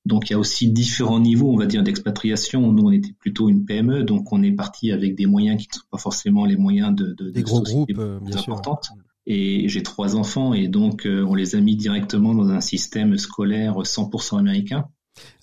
[0.05, 2.73] Donc il y a aussi différents niveaux, on va dire, d'expatriation.
[2.73, 5.75] Nous, on était plutôt une PME, donc on est parti avec des moyens qui ne
[5.75, 8.87] sont pas forcément les moyens de, de des gros groupes, euh, bien importantes.
[8.87, 8.97] Sûr.
[9.27, 13.17] Et j'ai trois enfants et donc euh, on les a mis directement dans un système
[13.17, 14.89] scolaire 100% américain.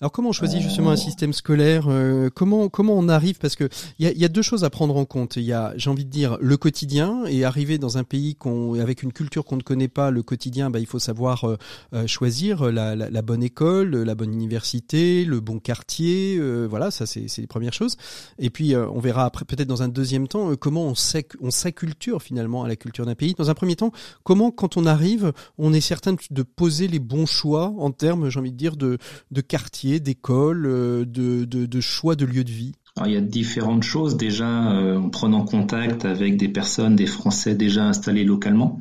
[0.00, 3.68] Alors comment on choisit justement un système scolaire euh, Comment comment on arrive Parce que
[3.98, 5.36] il y a, deux choses à prendre en compte.
[5.36, 8.80] Il y a, j'ai envie de dire, le quotidien et arriver dans un pays qu'on,
[8.80, 11.56] avec une culture qu'on ne connaît pas, le quotidien, bah, il faut savoir euh,
[11.94, 16.40] euh, choisir la, bonne école, la bonne université, le bon quartier.
[16.66, 17.96] voilà, ça c'est, les premières choses.
[18.38, 20.94] Et puis on verra après peut-être dans un deuxième temps comment on,
[21.40, 23.34] on s'acculture finalement à la culture d'un pays.
[23.34, 23.92] Dans un premier temps,
[24.24, 28.40] comment quand on arrive, on est certain de poser les bons choix en termes, j'ai
[28.40, 28.98] envie de dire, de,
[29.30, 29.59] de quartier
[30.00, 32.72] d'école, euh, de, de, choix de lieu de vie
[33.06, 34.18] il y a différentes choses.
[34.18, 38.80] Déjà, euh, en prenant contact avec des personnes, des Français déjà installés localement,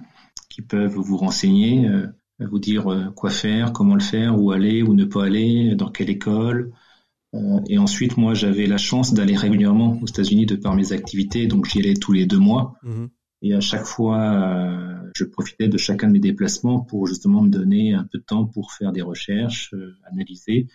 [0.50, 2.08] qui peuvent vous renseigner, euh,
[2.40, 6.10] vous dire quoi faire, comment le faire, où aller, où ne pas aller, dans quelle
[6.10, 6.72] école.
[7.68, 11.70] et ensuite, moi, j'avais la chance d'aller régulièrement aux États-Unis de par mes activités, donc
[11.70, 12.74] j'y allais tous les deux mois.
[12.84, 13.06] Mmh.
[13.42, 17.94] Et à chaque fois, je profitais de chacun de mes déplacements pour justement me donner
[17.94, 19.74] un peu de temps pour faire des recherches,
[20.12, 20.68] analyser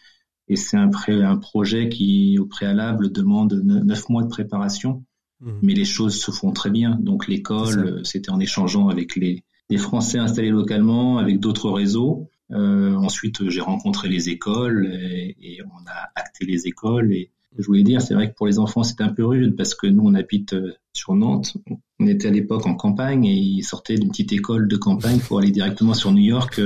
[0.49, 5.05] et c'est un, un, projet qui, au préalable, demande neuf mois de préparation.
[5.41, 5.53] Mmh.
[5.63, 6.99] Mais les choses se font très bien.
[7.01, 12.29] Donc l'école, c'était en échangeant avec les, les, Français installés localement, avec d'autres réseaux.
[12.51, 17.13] Euh, ensuite, j'ai rencontré les écoles et, et, on a acté les écoles.
[17.13, 19.75] Et je voulais dire, c'est vrai que pour les enfants, c'est un peu rude parce
[19.75, 21.57] que nous, on habite euh, sur Nantes.
[22.01, 25.39] On était à l'époque en campagne et ils sortaient d'une petite école de campagne pour
[25.39, 26.61] aller directement sur New York,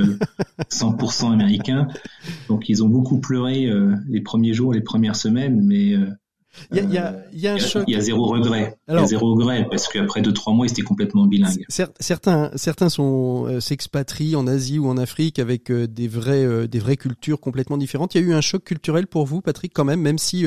[0.69, 1.87] 100% euh, américain.
[2.47, 5.93] Donc, ils ont beaucoup pleuré euh, les premiers jours, les premières semaines, mais
[6.71, 7.83] il y a, y, a, y a, un choc.
[7.87, 8.77] Il y a zéro regret.
[8.87, 11.65] il y a zéro regret parce qu'après deux trois mois, ils étaient complètement bilingues.
[11.99, 16.67] Certains, certains sont euh, s'expatrient en Asie ou en Afrique avec euh, des vrais, euh,
[16.67, 18.15] des vraies cultures complètement différentes.
[18.15, 20.45] Il y a eu un choc culturel pour vous, Patrick, quand même, même si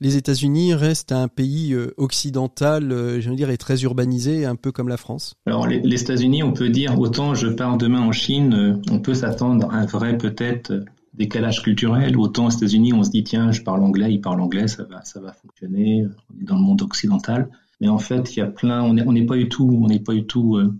[0.00, 2.90] les États-Unis restent un pays occidental,
[3.20, 5.34] je veux dire, et très urbanisé, un peu comme la France.
[5.46, 9.14] Alors les, les États-Unis, on peut dire autant je pars demain en Chine, on peut
[9.14, 10.72] s'attendre à un vrai peut-être
[11.14, 12.16] décalage culturel.
[12.18, 15.02] Autant aux États-Unis, on se dit tiens, je parle anglais, il parle anglais, ça va,
[15.04, 16.06] ça va fonctionner.
[16.30, 17.48] On est dans le monde occidental,
[17.80, 18.82] mais en fait, il y a plein.
[18.82, 20.74] On n'est on pas du tout, on n'est pas du tout euh,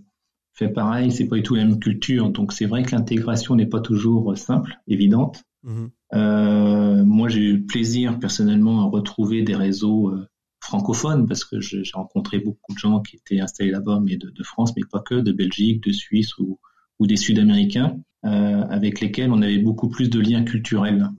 [0.53, 1.11] fait pareil.
[1.11, 2.29] C'est pas du tout la même culture.
[2.29, 5.43] Donc c'est vrai que l'intégration n'est pas toujours simple, évidente.
[5.65, 5.89] Mm-hmm.
[6.13, 10.27] Euh, moi, j'ai eu plaisir personnellement à retrouver des réseaux euh,
[10.59, 14.43] francophones parce que j'ai rencontré beaucoup de gens qui étaient installés là-bas, mais de, de,
[14.43, 16.59] France, mais pas que, de Belgique, de Suisse ou,
[16.99, 17.97] ou des Sud-Américains.
[18.25, 21.09] Euh, avec lesquels on avait beaucoup plus de liens culturels.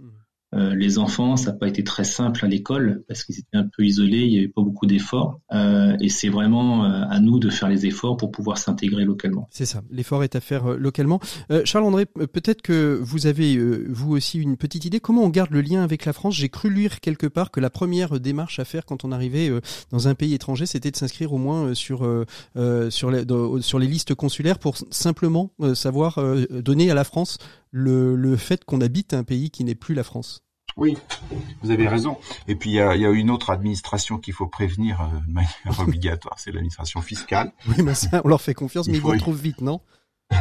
[0.56, 3.68] Euh, les enfants, ça n'a pas été très simple à l'école parce qu'ils étaient un
[3.76, 5.40] peu isolés, il n'y avait pas beaucoup d'efforts.
[5.52, 9.48] Euh, et c'est vraiment euh, à nous de faire les efforts pour pouvoir s'intégrer localement.
[9.50, 11.20] C'est ça, l'effort est à faire localement.
[11.64, 15.00] Charles-André, peut-être que vous avez, vous aussi, une petite idée.
[15.00, 16.34] Comment on garde le lien avec la France?
[16.34, 19.50] J'ai cru lire quelque part que la première démarche à faire quand on arrivait
[19.90, 22.08] dans un pays étranger, c'était de s'inscrire au moins sur,
[22.90, 26.18] sur, les, listes consulaires pour simplement savoir
[26.50, 27.38] donner à la France
[27.70, 30.45] le fait qu'on habite un pays qui n'est plus la France.
[30.76, 30.96] Oui,
[31.62, 32.18] vous avez raison.
[32.48, 35.32] Et puis il y a, y a, une autre administration qu'il faut prévenir euh, de
[35.32, 37.52] manière obligatoire, c'est l'administration fiscale.
[37.68, 39.80] Oui, mais ça, on leur fait confiance, mais ils vous retrouvent vite, non?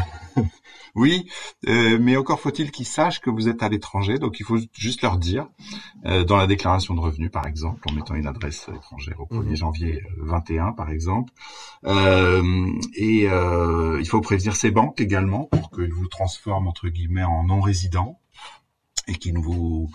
[0.95, 1.29] Oui,
[1.67, 5.01] euh, mais encore faut-il qu'ils sachent que vous êtes à l'étranger, donc il faut juste
[5.01, 5.49] leur dire,
[6.05, 9.49] euh, dans la déclaration de revenus par exemple, en mettant une adresse étrangère au 1er
[9.49, 9.55] mhm.
[9.55, 11.33] janvier 21 par exemple,
[11.86, 17.43] euh, et il faut prévenir ces banques également pour qu'ils vous transforment entre guillemets en
[17.43, 18.21] non-résidents
[19.09, 19.89] et qu'ils ne vous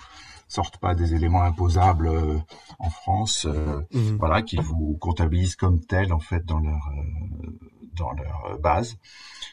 [0.50, 2.38] sortent pas des éléments imposables euh,
[2.78, 4.16] en France, euh, mhm.
[4.18, 7.58] voilà, qui vous comptabilisent comme tel en fait dans leur euh,
[7.94, 8.96] dans leur base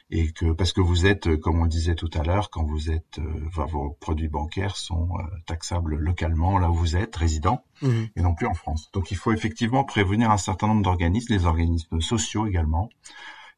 [0.09, 2.91] et que parce que vous êtes, comme on le disait tout à l'heure, quand vous
[2.91, 3.19] êtes,
[3.51, 5.09] vos produits bancaires sont
[5.45, 8.07] taxables localement là où vous êtes résident mhm.
[8.15, 8.89] et non plus en France.
[8.93, 12.89] Donc il faut effectivement prévenir un certain nombre d'organismes, les organismes sociaux également,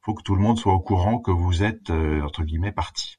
[0.02, 3.18] faut que tout le monde soit au courant que vous êtes euh, entre guillemets parti.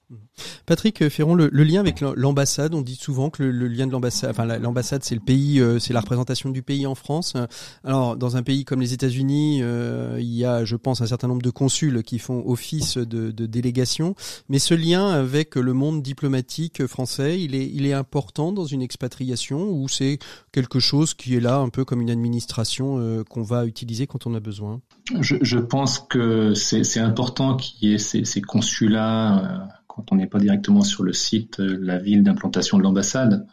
[0.66, 4.30] Patrick Ferron, le, le lien avec l'ambassade, on dit souvent que le, lien de l'ambassade,
[4.30, 7.36] enfin l'ambassade c'est le pays, euh, c'est la représentation du pays en France.
[7.84, 11.28] Alors dans un pays comme les États-Unis, euh, il y a, je pense, un certain
[11.28, 14.14] nombre de consuls qui font office de, de, délégation,
[14.48, 18.82] mais ce lien avec le monde diplomatique français, il est, il est important dans une
[18.82, 20.18] expatriation ou c'est
[20.52, 24.34] quelque chose qui est là un peu comme une administration qu'on va utiliser quand on
[24.34, 24.80] a besoin?
[25.20, 30.26] Je, je pense que c'est important qu'il y ait ces, consulats euh, quand on n'est
[30.26, 33.46] pas directement sur le site, euh, la ville d'implantation de l'ambassade.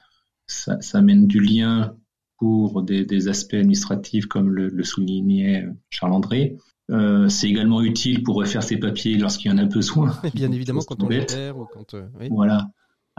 [0.45, 1.95] Ça, ça mène du lien
[2.37, 6.57] pour des, aspects administratifs comme le, soulignait Charles-André.
[6.89, 10.15] Euh, c'est également utile pour refaire ses papiers lorsqu'il y en a besoin.
[10.33, 11.95] bien évidemment quand on est ou quand
[12.29, 12.69] voilà.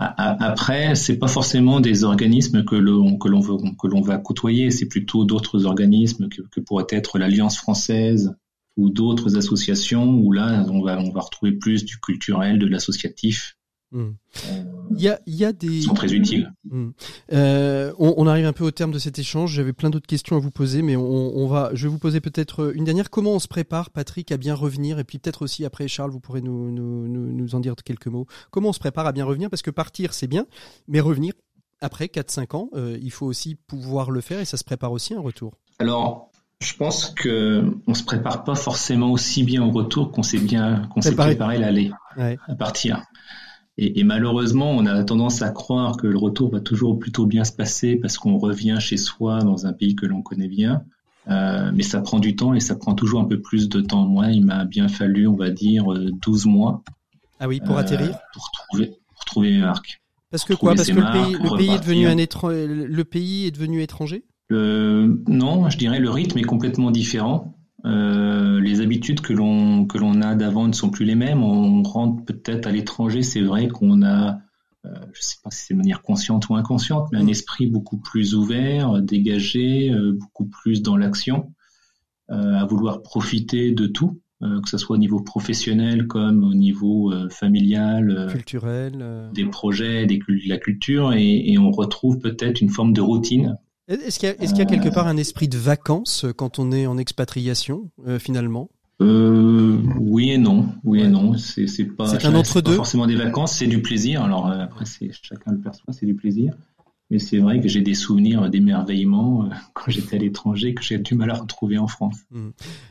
[0.01, 4.71] Après, c'est pas forcément des organismes que l'on que l'on que l'on va côtoyer.
[4.71, 8.37] C'est plutôt d'autres organismes que, que pourrait être l'Alliance française
[8.79, 13.57] ou d'autres associations où là, on va, on va retrouver plus du culturel, de l'associatif.
[13.91, 14.11] Hmm.
[14.91, 15.81] Il y a, il y a des.
[15.81, 16.53] sont très utiles.
[16.70, 16.91] Hmm.
[17.33, 19.53] Euh, on, on, arrive un peu au terme de cet échange.
[19.53, 21.70] J'avais plein d'autres questions à vous poser, mais on, on, va.
[21.72, 23.09] Je vais vous poser peut-être une dernière.
[23.09, 24.99] Comment on se prépare, Patrick, à bien revenir?
[24.99, 28.26] Et puis peut-être aussi après, Charles, vous pourrez nous, nous, nous, en dire quelques mots.
[28.51, 29.49] Comment on se prépare à bien revenir?
[29.49, 30.47] Parce que partir, c'est bien,
[30.87, 31.33] mais revenir
[31.81, 35.14] après 4-5 ans, euh, il faut aussi pouvoir le faire et ça se prépare aussi
[35.14, 35.55] un retour.
[35.79, 36.28] Alors,
[36.61, 40.83] je pense que on se prépare pas forcément aussi bien au retour qu'on s'est bien
[40.91, 43.03] qu'on s'est préparé l'aller à partir.
[43.81, 47.53] Et, malheureusement, on a tendance à croire que le retour va toujours plutôt bien se
[47.53, 50.83] passer parce qu'on revient chez soi dans un pays que l'on connaît bien.
[51.29, 54.05] Euh, mais ça prend du temps et ça prend toujours un peu plus de temps.
[54.05, 56.83] Moi, il m'a bien fallu, on va dire, 12 mois.
[57.39, 60.01] Ah oui, pour atterrir euh, Pour trouver, pour trouver mes marques.
[60.33, 60.75] Parce que quoi?
[60.75, 64.25] Parce que le pays, le pays est devenu un le pays est devenu étranger?
[64.51, 67.55] Euh, non, je dirais le rythme est complètement différent.
[67.85, 71.43] Euh, les habitudes que l'on que l'on a d'avant ne sont plus les mêmes.
[71.43, 74.41] On rentre peut-être à l'étranger, c'est vrai qu'on a,
[74.85, 77.31] euh, je ne sais pas si c'est de manière consciente ou inconsciente, mais un mm.
[77.31, 81.53] esprit beaucoup plus ouvert, dégagé, beaucoup plus dans l'action,
[82.29, 88.27] à vouloir profiter de tout, que ce soit au niveau professionnel comme au niveau familial,
[88.31, 93.01] culturel, des projets, des, de la culture, et, et on retrouve peut-être une forme de
[93.01, 93.57] routine
[93.89, 96.99] est-ce qu'il y, a quelque part un esprit de vacances euh, quand on est en
[96.99, 98.70] expatriation, euh, finalement?
[99.01, 100.68] Euh, Oui et non.
[100.84, 101.34] Oui et non.
[101.39, 102.74] C'est pas, c'est un entre deux.
[102.74, 104.22] forcément des vacances, c'est du plaisir.
[104.22, 106.53] Alors après, c'est chacun le perçoit, c'est du plaisir.
[107.11, 110.99] Mais c'est vrai que j'ai des souvenirs d'émerveillement euh, quand j'étais à l'étranger que j'ai
[110.99, 112.17] du mal à retrouver en France.
[112.31, 112.49] Mmh.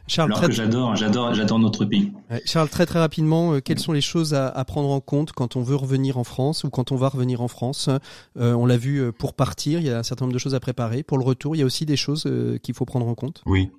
[0.07, 2.11] Charles, Alors que j'adore, j'adore, j'adore notre pays.
[2.45, 5.55] Charles, très très rapidement, euh, quelles sont les choses à, à, prendre en compte quand
[5.55, 7.89] on veut revenir en France ou quand on va revenir en France?
[8.37, 10.59] Euh, On l'a vu pour partir, il y a un certain nombre de choses à
[10.59, 11.03] préparer.
[11.03, 12.27] Pour le retour, il y a aussi des choses
[12.63, 13.43] qu'il faut prendre en compte?
[13.45, 13.69] Oui.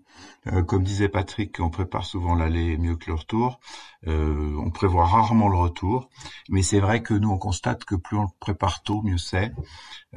[0.47, 3.61] Euh, comme disait Patrick, on prépare souvent l'aller mieux que le retour.
[4.07, 6.09] Euh, on prévoit rarement le retour,
[6.49, 9.53] mais c'est vrai que nous on constate que plus on le prépare tôt, mieux c'est.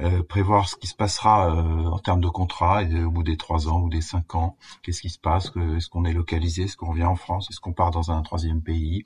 [0.00, 3.80] Euh, prévoir ce qui se passera en termes de contrat au bout des trois ans
[3.80, 7.04] ou des cinq ans, qu'est-ce qui se passe, est-ce qu'on est localisé, est-ce qu'on revient
[7.04, 9.04] en France, est-ce qu'on part dans un troisième pays.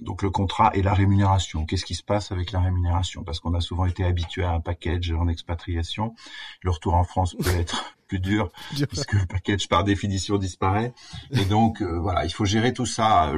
[0.00, 1.66] Donc le contrat et la rémunération.
[1.66, 3.24] Qu'est-ce qui se passe avec la rémunération?
[3.24, 6.14] Parce qu'on a souvent été habitué à un package en expatriation.
[6.62, 8.50] Le retour en France peut être plus dur,
[8.90, 10.92] puisque le package par définition disparaît.
[11.30, 13.32] Et donc euh, voilà, il faut gérer tout ça.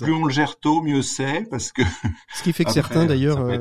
[0.00, 1.80] Plus on le gère tôt, mieux c'est, parce que
[2.34, 3.58] ce qui fait que certains d'ailleurs, euh.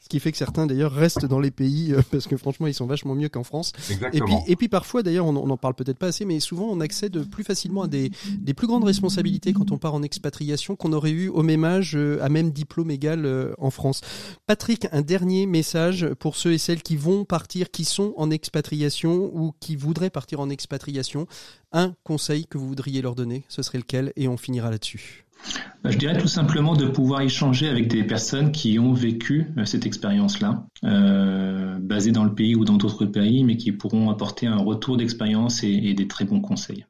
[0.00, 2.74] Ce qui fait que certains d'ailleurs restent dans les pays euh, parce que franchement ils
[2.74, 3.72] sont vachement mieux qu'en France.
[3.90, 4.12] Exactement.
[4.12, 6.66] Et puis et puis parfois d'ailleurs on, on en parle peut-être pas assez, mais souvent
[6.66, 10.45] on accède plus facilement à des des plus grandes responsabilités quand on part en expatriation
[10.76, 14.00] qu'on aurait eu au même âge à même diplôme égal en France.
[14.46, 19.30] Patrick, un dernier message pour ceux et celles qui vont partir, qui sont en expatriation
[19.34, 21.26] ou qui voudraient partir en expatriation.
[21.72, 25.26] Un conseil que vous voudriez leur donner, ce serait lequel Et on finira là-dessus.
[25.84, 29.64] Bah, je dirais tout simplement de pouvoir échanger avec des personnes qui ont vécu euh,
[29.64, 34.46] cette expérience-là, euh, basée dans le pays ou dans d'autres pays, mais qui pourront apporter
[34.46, 36.84] un retour d'expérience et des très bons conseils.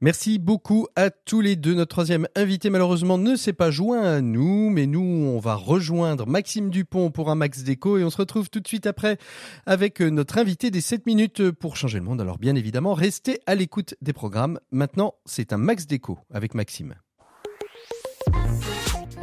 [0.00, 1.74] Merci beaucoup à tous les deux.
[1.74, 6.24] Notre troisième invité, malheureusement, ne s'est pas joint à nous, mais nous, on va rejoindre
[6.24, 9.18] Maxime Dupont pour un Max Déco et on se retrouve tout de suite après
[9.66, 12.20] avec notre invité des 7 minutes pour changer le monde.
[12.20, 14.60] Alors, bien évidemment, restez à l'écoute des programmes.
[14.70, 16.94] Maintenant, c'est un Max Déco avec Maxime.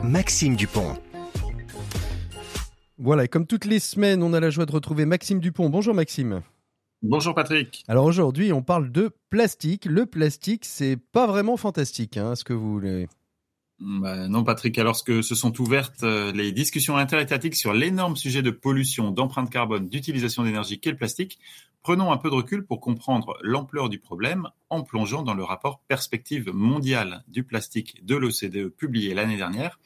[0.03, 0.97] Maxime Dupont.
[2.97, 5.69] Voilà, et comme toutes les semaines, on a la joie de retrouver Maxime Dupont.
[5.69, 6.41] Bonjour Maxime.
[7.01, 7.83] Bonjour Patrick.
[7.87, 9.85] Alors aujourd'hui, on parle de plastique.
[9.85, 13.07] Le plastique, c'est pas vraiment fantastique, hein, ce que vous voulez.
[13.79, 18.41] Bah, non Patrick, alors que se sont ouvertes euh, les discussions interétatiques sur l'énorme sujet
[18.41, 21.39] de pollution, d'empreinte carbone, d'utilisation d'énergie qu'est le plastique,
[21.81, 25.81] prenons un peu de recul pour comprendre l'ampleur du problème en plongeant dans le rapport
[25.89, 29.77] Perspective mondiale du plastique de l'OCDE publié l'année dernière.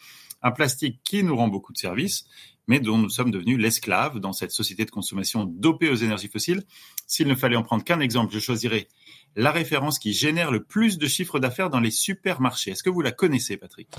[0.42, 2.26] Un plastique qui nous rend beaucoup de services,
[2.68, 6.64] mais dont nous sommes devenus l'esclave dans cette société de consommation dopée aux énergies fossiles.
[7.08, 8.88] S'il ne fallait en prendre qu'un exemple, je choisirais
[9.36, 12.72] la référence qui génère le plus de chiffres d'affaires dans les supermarchés.
[12.72, 13.90] Est-ce que vous la connaissez, Patrick?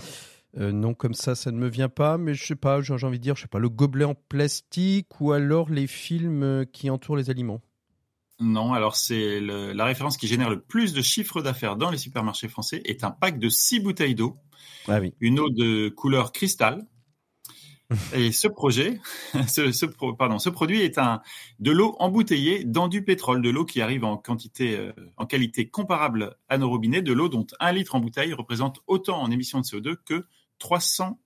[0.58, 3.18] Euh, non, comme ça, ça ne me vient pas, mais je sais pas, j'ai envie
[3.18, 6.90] de dire, je sais pas, le gobelet en plastique ou alors les films euh, qui
[6.90, 7.60] entourent les aliments.
[8.40, 12.48] Non, alors c'est la référence qui génère le plus de chiffres d'affaires dans les supermarchés
[12.48, 14.38] français est un pack de six bouteilles d'eau.
[14.88, 15.12] Ah oui.
[15.20, 16.86] Une eau de couleur cristal,
[18.14, 19.00] et ce projet,
[19.48, 19.86] ce,
[20.16, 21.20] pardon, ce produit est un
[21.58, 25.68] de l'eau embouteillée dans du pétrole, de l'eau qui arrive en quantité, euh, en qualité
[25.68, 29.60] comparable à nos robinets, de l'eau dont un litre en bouteille représente autant en émissions
[29.60, 30.26] de CO2 que
[30.58, 31.18] 300,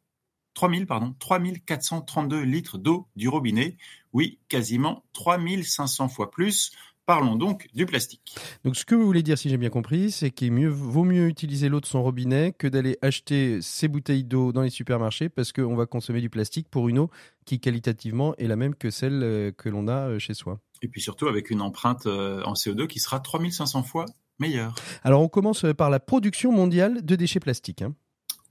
[0.55, 3.77] 3000, pardon, 3432 litres d'eau du robinet.
[4.13, 6.73] Oui, quasiment 3500 fois plus.
[7.07, 8.35] Parlons donc du plastique.
[8.65, 11.69] Donc ce que vous voulez dire, si j'ai bien compris, c'est qu'il vaut mieux utiliser
[11.69, 15.77] l'eau de son robinet que d'aller acheter ses bouteilles d'eau dans les supermarchés parce qu'on
[15.77, 17.11] va consommer du plastique pour une eau
[17.45, 20.61] qui qualitativement est la même que celle euh, que l'on a euh, chez soi.
[20.81, 24.07] Et puis surtout avec une empreinte euh, en CO2 qui sera 3500 fois
[24.39, 24.75] meilleure.
[25.03, 27.83] Alors on commence par la production mondiale de déchets plastiques.
[27.83, 27.95] Hein.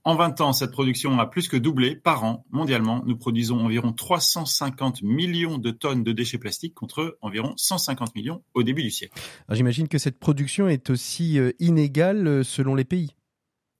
[0.06, 3.02] En 20 ans, cette production a plus que doublé par an mondialement.
[3.06, 8.62] Nous produisons environ 350 millions de tonnes de déchets plastiques contre environ 150 millions au
[8.62, 9.18] début du siècle.
[9.50, 13.16] J'imagine que cette production est aussi euh, inégale euh, selon les pays.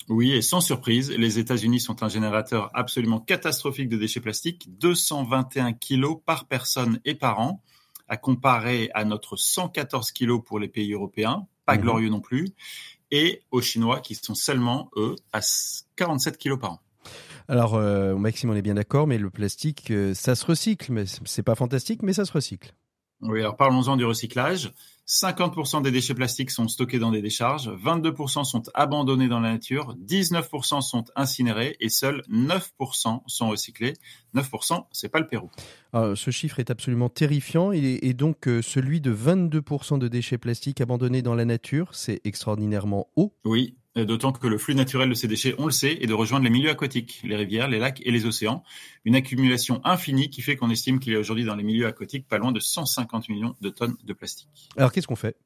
[0.08, 5.74] Oui, et sans surprise, les États-Unis sont un générateur absolument catastrophique de déchets plastiques, 221
[5.74, 7.62] kilos par personne et par an,
[8.08, 12.54] à comparer à notre 114 kilos pour les pays européens, pas mmh glorieux non plus
[13.14, 15.40] et aux Chinois qui sont seulement, eux, à
[15.94, 16.80] 47 kilos par an.
[17.46, 20.90] Alors, euh, Maxime, on est bien d'accord, mais le plastique, euh, ça se recycle.
[20.90, 22.74] Mais c'est pas fantastique, mais ça se recycle.
[23.20, 24.72] Oui, alors parlons-en du recyclage.
[25.06, 29.94] 50% des déchets plastiques sont stockés dans des décharges, 22% sont abandonnés dans la nature,
[30.02, 33.94] 19% sont incinérés et seuls 9% sont recyclés.
[34.34, 35.50] 9%, c'est pas le Pérou.
[35.92, 41.22] ce chiffre est absolument terrifiant et, donc euh, celui de 22% de déchets plastiques abandonnés
[41.22, 43.34] dans la nature, c'est extraordinairement haut.
[43.44, 46.44] Oui, D'autant que le flux naturel de ces déchets, on le sait, est de rejoindre
[46.44, 48.64] les milieux aquatiques, les rivières, les lacs et les océans.
[49.04, 52.26] Une accumulation infinie qui fait qu'on estime qu'il y a aujourd'hui dans les milieux aquatiques
[52.26, 54.68] pas loin de 150 millions de tonnes de plastique.
[54.76, 55.36] Alors qu'est-ce qu'on fait?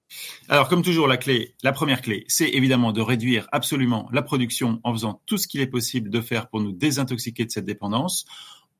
[0.48, 4.80] Alors comme toujours, la clé, la première clé, c'est évidemment de réduire absolument la production
[4.82, 8.24] en faisant tout ce qu'il est possible de faire pour nous désintoxiquer de cette dépendance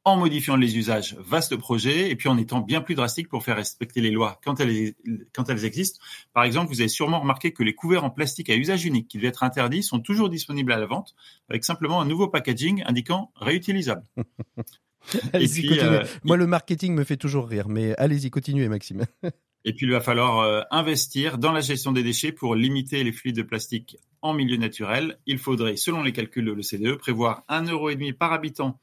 [0.09, 3.57] en modifiant les usages, vaste projet, et puis en étant bien plus drastique pour faire
[3.57, 4.95] respecter les lois quand elles,
[5.33, 6.01] quand elles existent.
[6.33, 9.19] Par exemple, vous avez sûrement remarqué que les couverts en plastique à usage unique qui
[9.19, 11.15] devaient être interdits sont toujours disponibles à la vente,
[11.49, 14.03] avec simplement un nouveau packaging indiquant réutilisable.
[15.33, 15.83] allez-y, continuez.
[15.83, 19.05] Euh, Moi, le marketing me fait toujours rire, mais allez-y, continuez, Maxime.
[19.65, 23.13] et puis, il va falloir euh, investir dans la gestion des déchets pour limiter les
[23.13, 25.19] fluides de plastique en milieu naturel.
[25.27, 28.79] Il faudrait, selon les calculs de l'OCDE, prévoir un euro et demi par habitant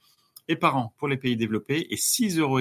[0.48, 2.60] et par an pour les pays développés et 6,5 euros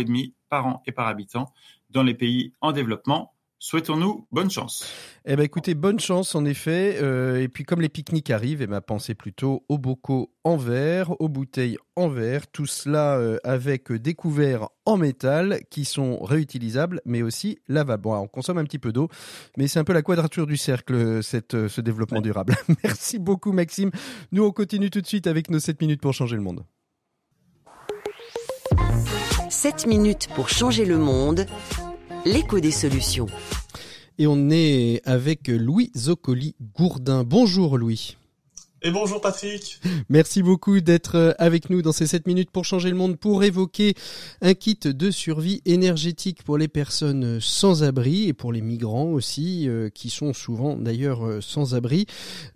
[0.49, 1.53] par an et par habitant
[1.91, 4.87] dans les pays en développement, Souhaitons-nous bonne chance.
[5.24, 6.99] Eh ben écoutez, bonne chance en effet.
[7.01, 11.18] Euh, et puis comme les pique-niques arrivent, eh ben, pensez plutôt aux bocaux en verre,
[11.18, 17.01] aux bouteilles en verre, tout cela euh, avec des couverts en métal qui sont réutilisables
[17.07, 18.03] mais aussi lavables.
[18.03, 19.09] Bon, on consomme un petit peu d'eau,
[19.57, 22.55] mais c'est un peu la quadrature du cercle, cette, euh, ce développement durable.
[22.85, 23.93] Merci beaucoup Maxime.
[24.30, 26.66] Nous on continue tout de suite avec nos 7 minutes pour changer le monde.
[29.65, 31.47] 7 minutes pour changer le monde
[32.27, 33.29] l'écho des solutions.
[34.19, 37.25] Et on est avec Louis Zoccoli Gourdin.
[37.25, 38.19] Bonjour Louis.
[38.87, 39.80] Et bonjour Patrick.
[40.11, 43.95] Merci beaucoup d'être avec nous dans ces 7 minutes pour changer le monde, pour évoquer
[44.43, 49.70] un kit de survie énergétique pour les personnes sans abri et pour les migrants aussi,
[49.70, 52.05] euh, qui sont souvent d'ailleurs euh, sans abri.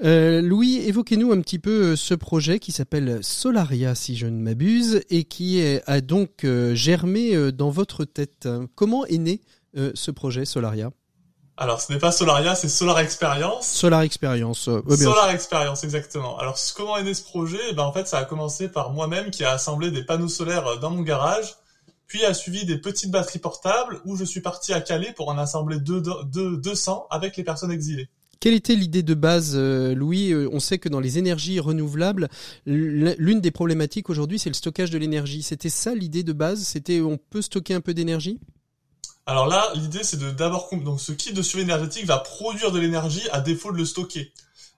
[0.04, 5.00] Euh, Louis, évoquez-nous un petit peu ce projet qui s'appelle Solaria, si je ne m'abuse,
[5.08, 8.46] et qui a donc germé dans votre tête.
[8.74, 9.40] Comment est né
[9.76, 10.90] euh, ce projet Solaria?
[11.60, 13.66] Alors, ce n'est pas Solaria, c'est Solar Experience.
[13.66, 14.68] Solar Experience.
[14.68, 16.38] Euh, Solar Experience, exactement.
[16.38, 17.58] Alors, comment est né ce projet?
[17.70, 20.68] Eh ben, En fait, ça a commencé par moi-même qui a assemblé des panneaux solaires
[20.68, 21.56] euh, dans mon garage,
[22.06, 25.36] puis a suivi des petites batteries portables où je suis parti à Calais pour en
[25.36, 28.08] assembler deux, deux, 200 avec les personnes exilées.
[28.38, 30.32] Quelle était l'idée de base, Louis?
[30.52, 32.28] On sait que dans les énergies renouvelables,
[32.66, 35.42] l'une des problématiques aujourd'hui, c'est le stockage de l'énergie.
[35.42, 36.60] C'était ça l'idée de base?
[36.60, 38.38] C'était on peut stocker un peu d'énergie?
[39.28, 42.78] Alors là, l'idée c'est de d'abord donc ce kit de survie énergétique va produire de
[42.78, 44.32] l'énergie à défaut de le stocker.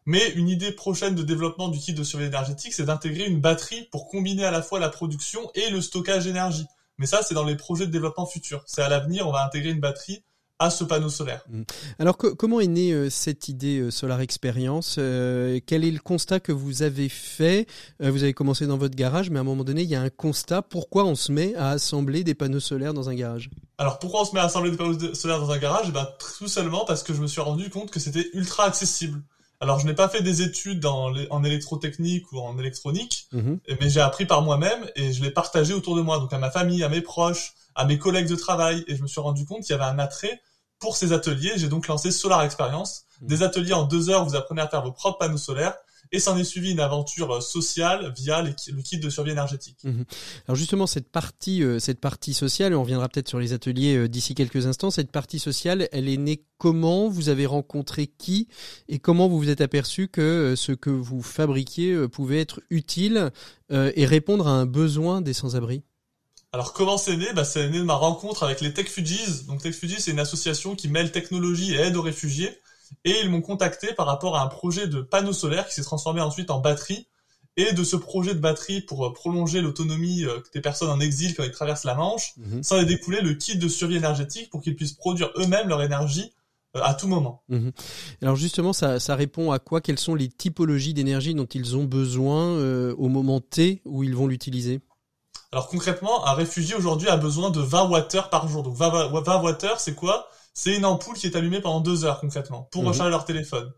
[0.07, 3.87] Mais une idée prochaine de développement du kit de survie énergétique, c'est d'intégrer une batterie
[3.93, 6.67] pour combiner à la fois la production et le stockage d'énergie.
[6.99, 8.65] Mais ça, c'est dans les projets de développement futurs.
[8.67, 10.25] C'est à l'avenir, on va intégrer une batterie
[10.59, 11.45] à ce panneau solaire.
[11.49, 11.63] Mmh.
[12.01, 16.41] Alors comment est née euh, cette idée euh, Solar Experience euh, Quel est le constat
[16.41, 17.69] que vous avez fait?
[18.01, 20.11] Vous avez commencé dans votre garage, mais à un moment donné, il y a un
[20.11, 20.63] constat.
[20.63, 23.49] Pourquoi on se met à assembler des panneaux solaires dans un garage?
[23.81, 25.87] Alors pourquoi on se met à assembler des panneaux solaires dans un garage?
[25.89, 26.07] Eh ben,
[26.39, 29.23] Tout simplement parce que je me suis rendu compte que c'était ultra accessible.
[29.59, 33.55] Alors, je n'ai pas fait des études en, en électrotechnique ou en électronique, mmh.
[33.81, 36.51] mais j'ai appris par moi-même et je l'ai partagé autour de moi, donc à ma
[36.51, 39.63] famille, à mes proches, à mes collègues de travail, et je me suis rendu compte
[39.63, 40.43] qu'il y avait un attrait
[40.79, 43.05] pour ces ateliers, j'ai donc lancé Solar Experience.
[43.23, 43.27] Mmh.
[43.29, 45.77] Des ateliers en deux heures, vous apprenez à faire vos propres panneaux solaires.
[46.13, 49.79] Et s'en est suivi une aventure euh, sociale via le kit de survie énergétique.
[49.85, 50.03] Mmh.
[50.49, 54.09] Alors justement, cette partie, euh, cette partie sociale, on reviendra peut-être sur les ateliers euh,
[54.09, 54.91] d'ici quelques instants.
[54.91, 57.09] Cette partie sociale, elle est née comment?
[57.09, 58.49] Vous avez rencontré qui?
[58.89, 63.31] Et comment vous vous êtes aperçu que ce que vous fabriquiez pouvait être utile
[63.71, 65.83] et répondre à un besoin des sans-abri?
[66.53, 67.33] Alors comment c'est né?
[67.33, 69.47] Bah, C'est né de ma rencontre avec les TechFugees.
[69.47, 72.51] Donc TechFugees, c'est une association qui mêle technologie et aide aux réfugiés.
[73.05, 76.21] Et ils m'ont contacté par rapport à un projet de panneau solaire qui s'est transformé
[76.21, 77.07] ensuite en batterie.
[77.57, 81.35] Et de ce projet de batterie pour euh, prolonger l'autonomie euh, des personnes en exil
[81.35, 82.63] quand ils traversent la Manche, mhm.
[82.63, 86.33] ça a découlé le kit de survie énergétique pour qu'ils puissent produire eux-mêmes leur énergie
[86.77, 87.43] euh, à tout moment.
[87.49, 87.73] Mhm.
[88.23, 89.81] Alors justement, ça, ça, répond à quoi?
[89.81, 92.57] Quelles sont les typologies d'énergie dont ils ont besoin
[92.93, 94.81] au moment T où ils vont l'utiliser?
[95.53, 98.63] Alors concrètement, un réfugié aujourd'hui a besoin de 20 Wh par jour.
[98.63, 100.29] Donc 20, Wh, c'est quoi?
[100.53, 102.89] C'est une ampoule qui est allumée pendant deux heures concrètement pour mhm.
[102.89, 103.73] recharger leur téléphone.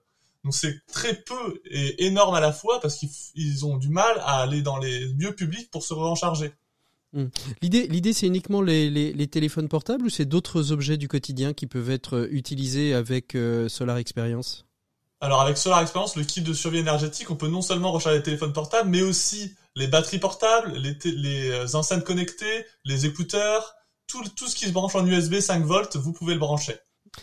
[0.44, 4.40] Donc c'est très peu et énorme à la fois parce qu'ils ont du mal à
[4.40, 6.52] aller dans les lieux publics pour se recharger.
[7.12, 7.30] Mhm.
[7.60, 11.66] L'idée, l'idée, c'est uniquement les, les, téléphones portables ou c'est d'autres objets du quotidien qui
[11.66, 14.64] peuvent être utilisés avec euh, Solar Experience?
[15.20, 18.24] Alors avec Solar Experience, le kit de survie énergétique, on peut non seulement recharger les
[18.24, 23.76] téléphones portables, mais aussi les batteries portables, les, les euh, enceintes connectées, les écouteurs,
[24.06, 26.74] tout, tout ce qui se branche en USB 5 volts, vous pouvez le brancher.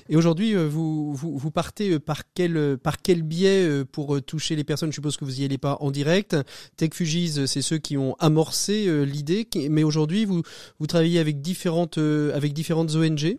[0.08, 4.56] Et aujourd'hui, euh, vous, vous, vous, partez euh, par quel, par quel biais pour toucher
[4.56, 4.92] les personnes?
[4.92, 6.36] Je suppose que vous n'y allez pas en direct.
[6.78, 9.48] TechFugees, c'est ceux qui ont amorcé l'idée.
[9.70, 10.44] Mais aujourd'hui, vous,
[10.80, 13.38] vous travaillez avec différentes, avec différentes ONG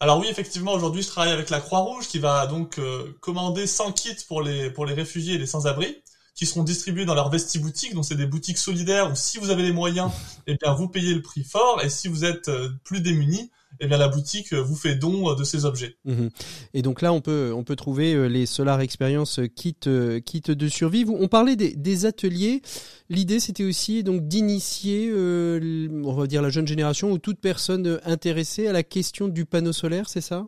[0.00, 2.80] alors oui, effectivement, aujourd'hui, je travaille avec la Croix-Rouge qui va donc
[3.20, 6.02] commander 100 kits pour les, pour les réfugiés et les sans-abri
[6.34, 7.94] qui seront distribués dans leurs vesti-boutiques.
[7.94, 10.10] Donc c'est des boutiques solidaires où si vous avez les moyens,
[10.46, 13.86] eh bien vous payez le prix fort et si vous êtes euh, plus démunis, eh
[13.86, 15.96] bien la boutique euh, vous fait don euh, de ces objets.
[16.04, 16.30] Mhm.
[16.74, 19.76] Et donc là on peut on peut trouver les Solar Experience kit
[20.24, 21.04] kit de survie.
[21.08, 22.62] On parlait des, des ateliers.
[23.10, 28.68] L'idée c'était aussi donc d'initier on va dire la jeune génération ou toute personne intéressée
[28.68, 30.46] à la question du panneau solaire, c'est ça?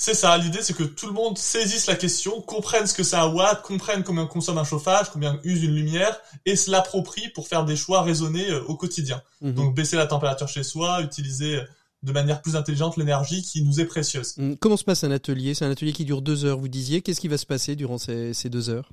[0.00, 3.16] C'est ça, l'idée c'est que tout le monde saisisse la question, comprenne ce que c'est
[3.16, 7.48] un watt, comprenne combien consomme un chauffage, combien use une lumière, et se l'approprie pour
[7.48, 9.20] faire des choix raisonnés euh, au quotidien.
[9.42, 9.52] Mhm.
[9.52, 11.64] Donc baisser la température chez soi, utiliser euh,
[12.02, 14.38] de manière plus intelligente l'énergie qui nous est précieuse.
[14.38, 14.56] Mhm.
[14.56, 15.52] Comment se passe un atelier?
[15.52, 17.02] C'est un atelier qui dure deux heures, vous disiez.
[17.02, 18.88] Qu'est-ce qui va se passer durant ces, deux heures?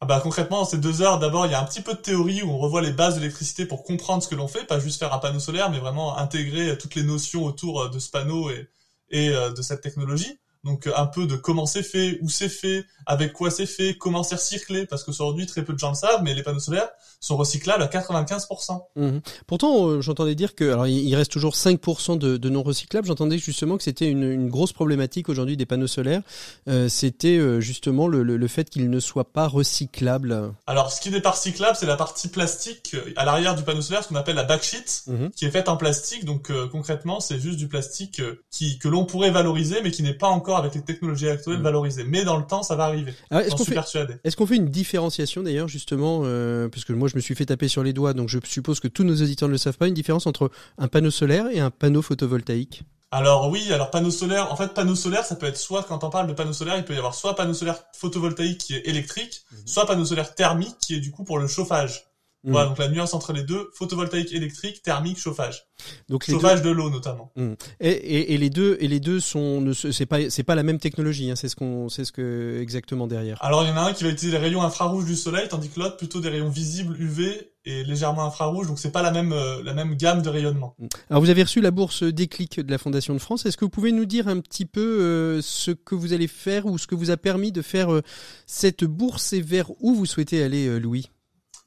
[0.00, 1.98] Ah bah, concrètement, dans ces deux heures, d'abord, il y a un petit peu de
[1.98, 4.78] théorie où on revoit les bases de l'électricité pour comprendre ce que l'on fait, pas
[4.78, 8.08] juste faire un panneau solaire, mais vraiment intégrer toutes les notions autour euh, de ce
[8.08, 8.68] panneau et,
[9.10, 10.38] et de cette technologie.
[10.64, 14.22] Donc un peu de comment c'est fait, où c'est fait, avec quoi c'est fait, comment
[14.22, 16.90] c'est recyclé, parce qu'aujourd'hui très peu de gens le savent, mais les panneaux solaires
[17.20, 18.82] sont recyclables à 95%.
[18.96, 19.18] Mmh.
[19.46, 23.06] Pourtant, euh, j'entendais dire que, alors il reste toujours 5% de, de, non recyclables.
[23.06, 26.22] J'entendais justement que c'était une, une, grosse problématique aujourd'hui des panneaux solaires.
[26.68, 30.52] Euh, c'était euh, justement le, le, le fait qu'ils ne soient pas recyclables.
[30.66, 33.80] Alors, ce qui n'est pas recyclable, c'est la partie plastique euh, à l'arrière du panneau
[33.80, 35.28] solaire, ce qu'on appelle la backsheet, mmh.
[35.30, 36.24] qui est faite en plastique.
[36.24, 40.28] Donc concrètement, c'est juste du plastique qui que l'on pourrait valoriser, mais qui n'est pas
[40.28, 41.62] encore avec les technologies actuelles mmh.
[41.62, 42.04] valorisé.
[42.04, 43.14] Mais dans le temps, ça va arriver.
[43.30, 47.08] Ah, est-ce qu'on fait, est qu'on fait une différenciation d'ailleurs justement, euh, parce que moi
[47.08, 49.48] je me suis fait taper sur les doigts, donc je suppose que tous nos auditeurs
[49.48, 52.82] ne le savent pas, une différence entre un panneau solaire et un panneau photovoltaïque?
[53.10, 56.10] Alors oui, alors panneau solaire, en fait panneau solaire, ça peut être soit quand on
[56.10, 59.42] parle de panneau solaire, il peut y avoir soit panneau solaire photovoltaïque qui est électrique,
[59.52, 59.56] mmh.
[59.66, 62.06] soit panneau solaire thermique qui est du coup pour le chauffage.
[62.44, 62.52] Mmh.
[62.52, 65.66] Voilà, donc la nuance entre les deux, photovoltaïque électrique, thermique, chauffage.
[66.10, 67.32] Donc chauffage de l'eau notamment.
[67.36, 67.54] Mmh.
[67.80, 70.78] Et, et, et, les deux et les deux sont c'est pas c'est pas la même
[70.78, 73.38] technologie, hein, c'est ce qu'on c'est ce que exactement derrière.
[73.42, 75.70] Alors il y en a un qui va utiliser les rayons infrarouges du soleil, tandis
[75.70, 79.32] que l'autre plutôt des rayons visibles UV et légèrement infrarouge, donc c'est pas la même
[79.32, 80.74] euh, la même gamme de rayonnement.
[80.78, 80.86] Mmh.
[81.08, 83.46] Alors vous avez reçu la bourse Déclic de la Fondation de France.
[83.46, 86.66] Est-ce que vous pouvez nous dire un petit peu euh, ce que vous allez faire
[86.66, 88.02] ou ce que vous a permis de faire euh,
[88.44, 91.08] cette bourse et vers où vous souhaitez aller, Louis?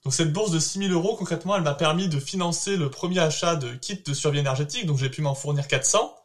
[0.08, 3.58] Donc cette bourse de 6000 euros, concrètement, elle m'a permis de financer le premier achat
[3.58, 6.16] de kits de survie énergétique, donc j'ai pu m'en fournir 400,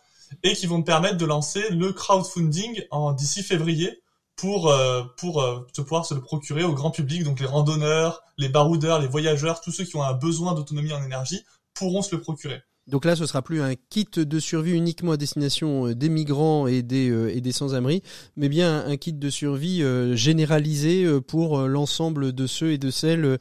[0.44, 4.00] et qui vont me permettre de lancer le crowdfunding en d'ici février
[4.36, 8.48] pour euh, pour euh, pouvoir se le procurer au grand public, donc les randonneurs, les
[8.48, 12.20] baroudeurs, les voyageurs, tous ceux qui ont un besoin d'autonomie en énergie pourront se le
[12.20, 12.62] procurer.
[12.88, 16.66] Donc là, ce sera plus un kit de survie uniquement à destination euh, des migrants
[16.66, 18.02] et des, euh, des sans-abri,
[18.36, 23.38] mais bien un kit de survie euh, généralisé pour l'ensemble de ceux et de celles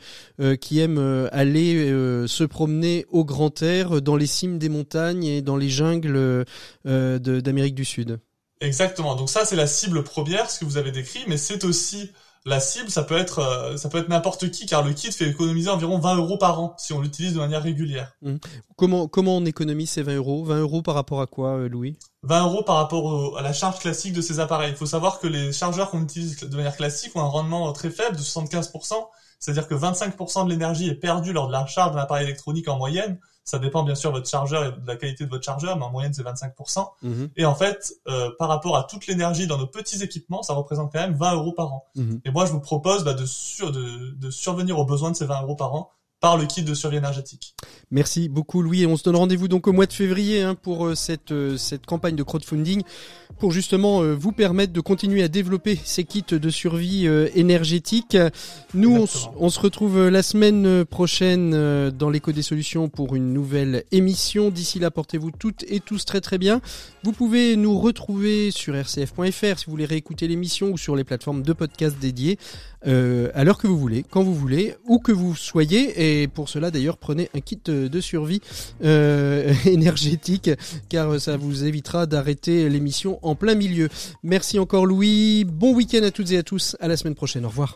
[0.59, 1.87] qui aiment aller
[2.27, 6.45] se promener au grand air, dans les cimes des montagnes et dans les jungles
[6.85, 8.19] d'Amérique du Sud.
[8.59, 9.15] Exactement.
[9.15, 12.11] Donc ça, c'est la cible première, ce que vous avez décrit, mais c'est aussi
[12.45, 15.29] la cible, ça peut être euh, ça peut être n'importe qui, car le kit fait
[15.29, 18.13] économiser environ 20 euros par an si on l'utilise de manière régulière.
[18.21, 18.37] Mmh.
[18.75, 20.43] Comment comment on économise ces 20 euros?
[20.43, 21.97] 20 euros par rapport à quoi, euh, Louis?
[22.23, 24.71] 20 euros par rapport à la charge classique de ces appareils.
[24.71, 27.89] Il faut savoir que les chargeurs qu'on utilise de manière classique ont un rendement très
[27.89, 28.93] faible de 75%,
[29.39, 32.77] c'est-à-dire que 25% de l'énergie est perdue lors de la charge d'un appareil électronique en
[32.77, 35.77] moyenne, ça dépend bien sûr de votre chargeur et de la qualité de votre chargeur,
[35.77, 36.87] mais en moyenne c'est 25%.
[37.01, 37.29] Mhm.
[37.35, 40.91] Et en fait, euh, par rapport à toute l'énergie dans nos petits équipements, ça représente
[40.91, 41.85] quand même 20 euros par an.
[41.95, 42.21] Mhm.
[42.25, 45.25] Et moi, je vous propose bah, de, sur, de, de survenir aux besoins de ces
[45.25, 47.55] 20 euros par an par le kit de survie énergétique.
[47.89, 50.85] Merci beaucoup Louis et on se donne rendez-vous donc au mois de février hein, pour
[50.85, 52.83] euh, cette, euh, cette campagne de crowdfunding
[53.39, 58.15] pour justement euh, vous permettre de continuer à développer ces kits de survie énergétique.
[58.75, 59.07] Nous on,
[59.39, 64.51] on, se retrouve la semaine prochaine dans l'écho des solutions pour une nouvelle émission.
[64.51, 66.61] D'ici là portez-vous toutes et tous très très bien.
[67.03, 71.41] Vous pouvez nous retrouver sur rcf.fr si vous voulez réécouter l'émission ou sur les plateformes
[71.41, 72.37] de podcast dédiées
[72.83, 75.93] à l'heure que vous voulez, quand vous voulez, où que vous soyez.
[75.97, 78.41] Et et pour cela, d'ailleurs, prenez un kit de survie
[78.83, 80.49] euh, énergétique,
[80.89, 83.89] car ça vous évitera d'arrêter l'émission en plein milieu.
[84.23, 85.45] Merci encore Louis.
[85.45, 86.75] Bon week-end à toutes et à tous.
[86.79, 87.45] À la semaine prochaine.
[87.45, 87.75] Au revoir.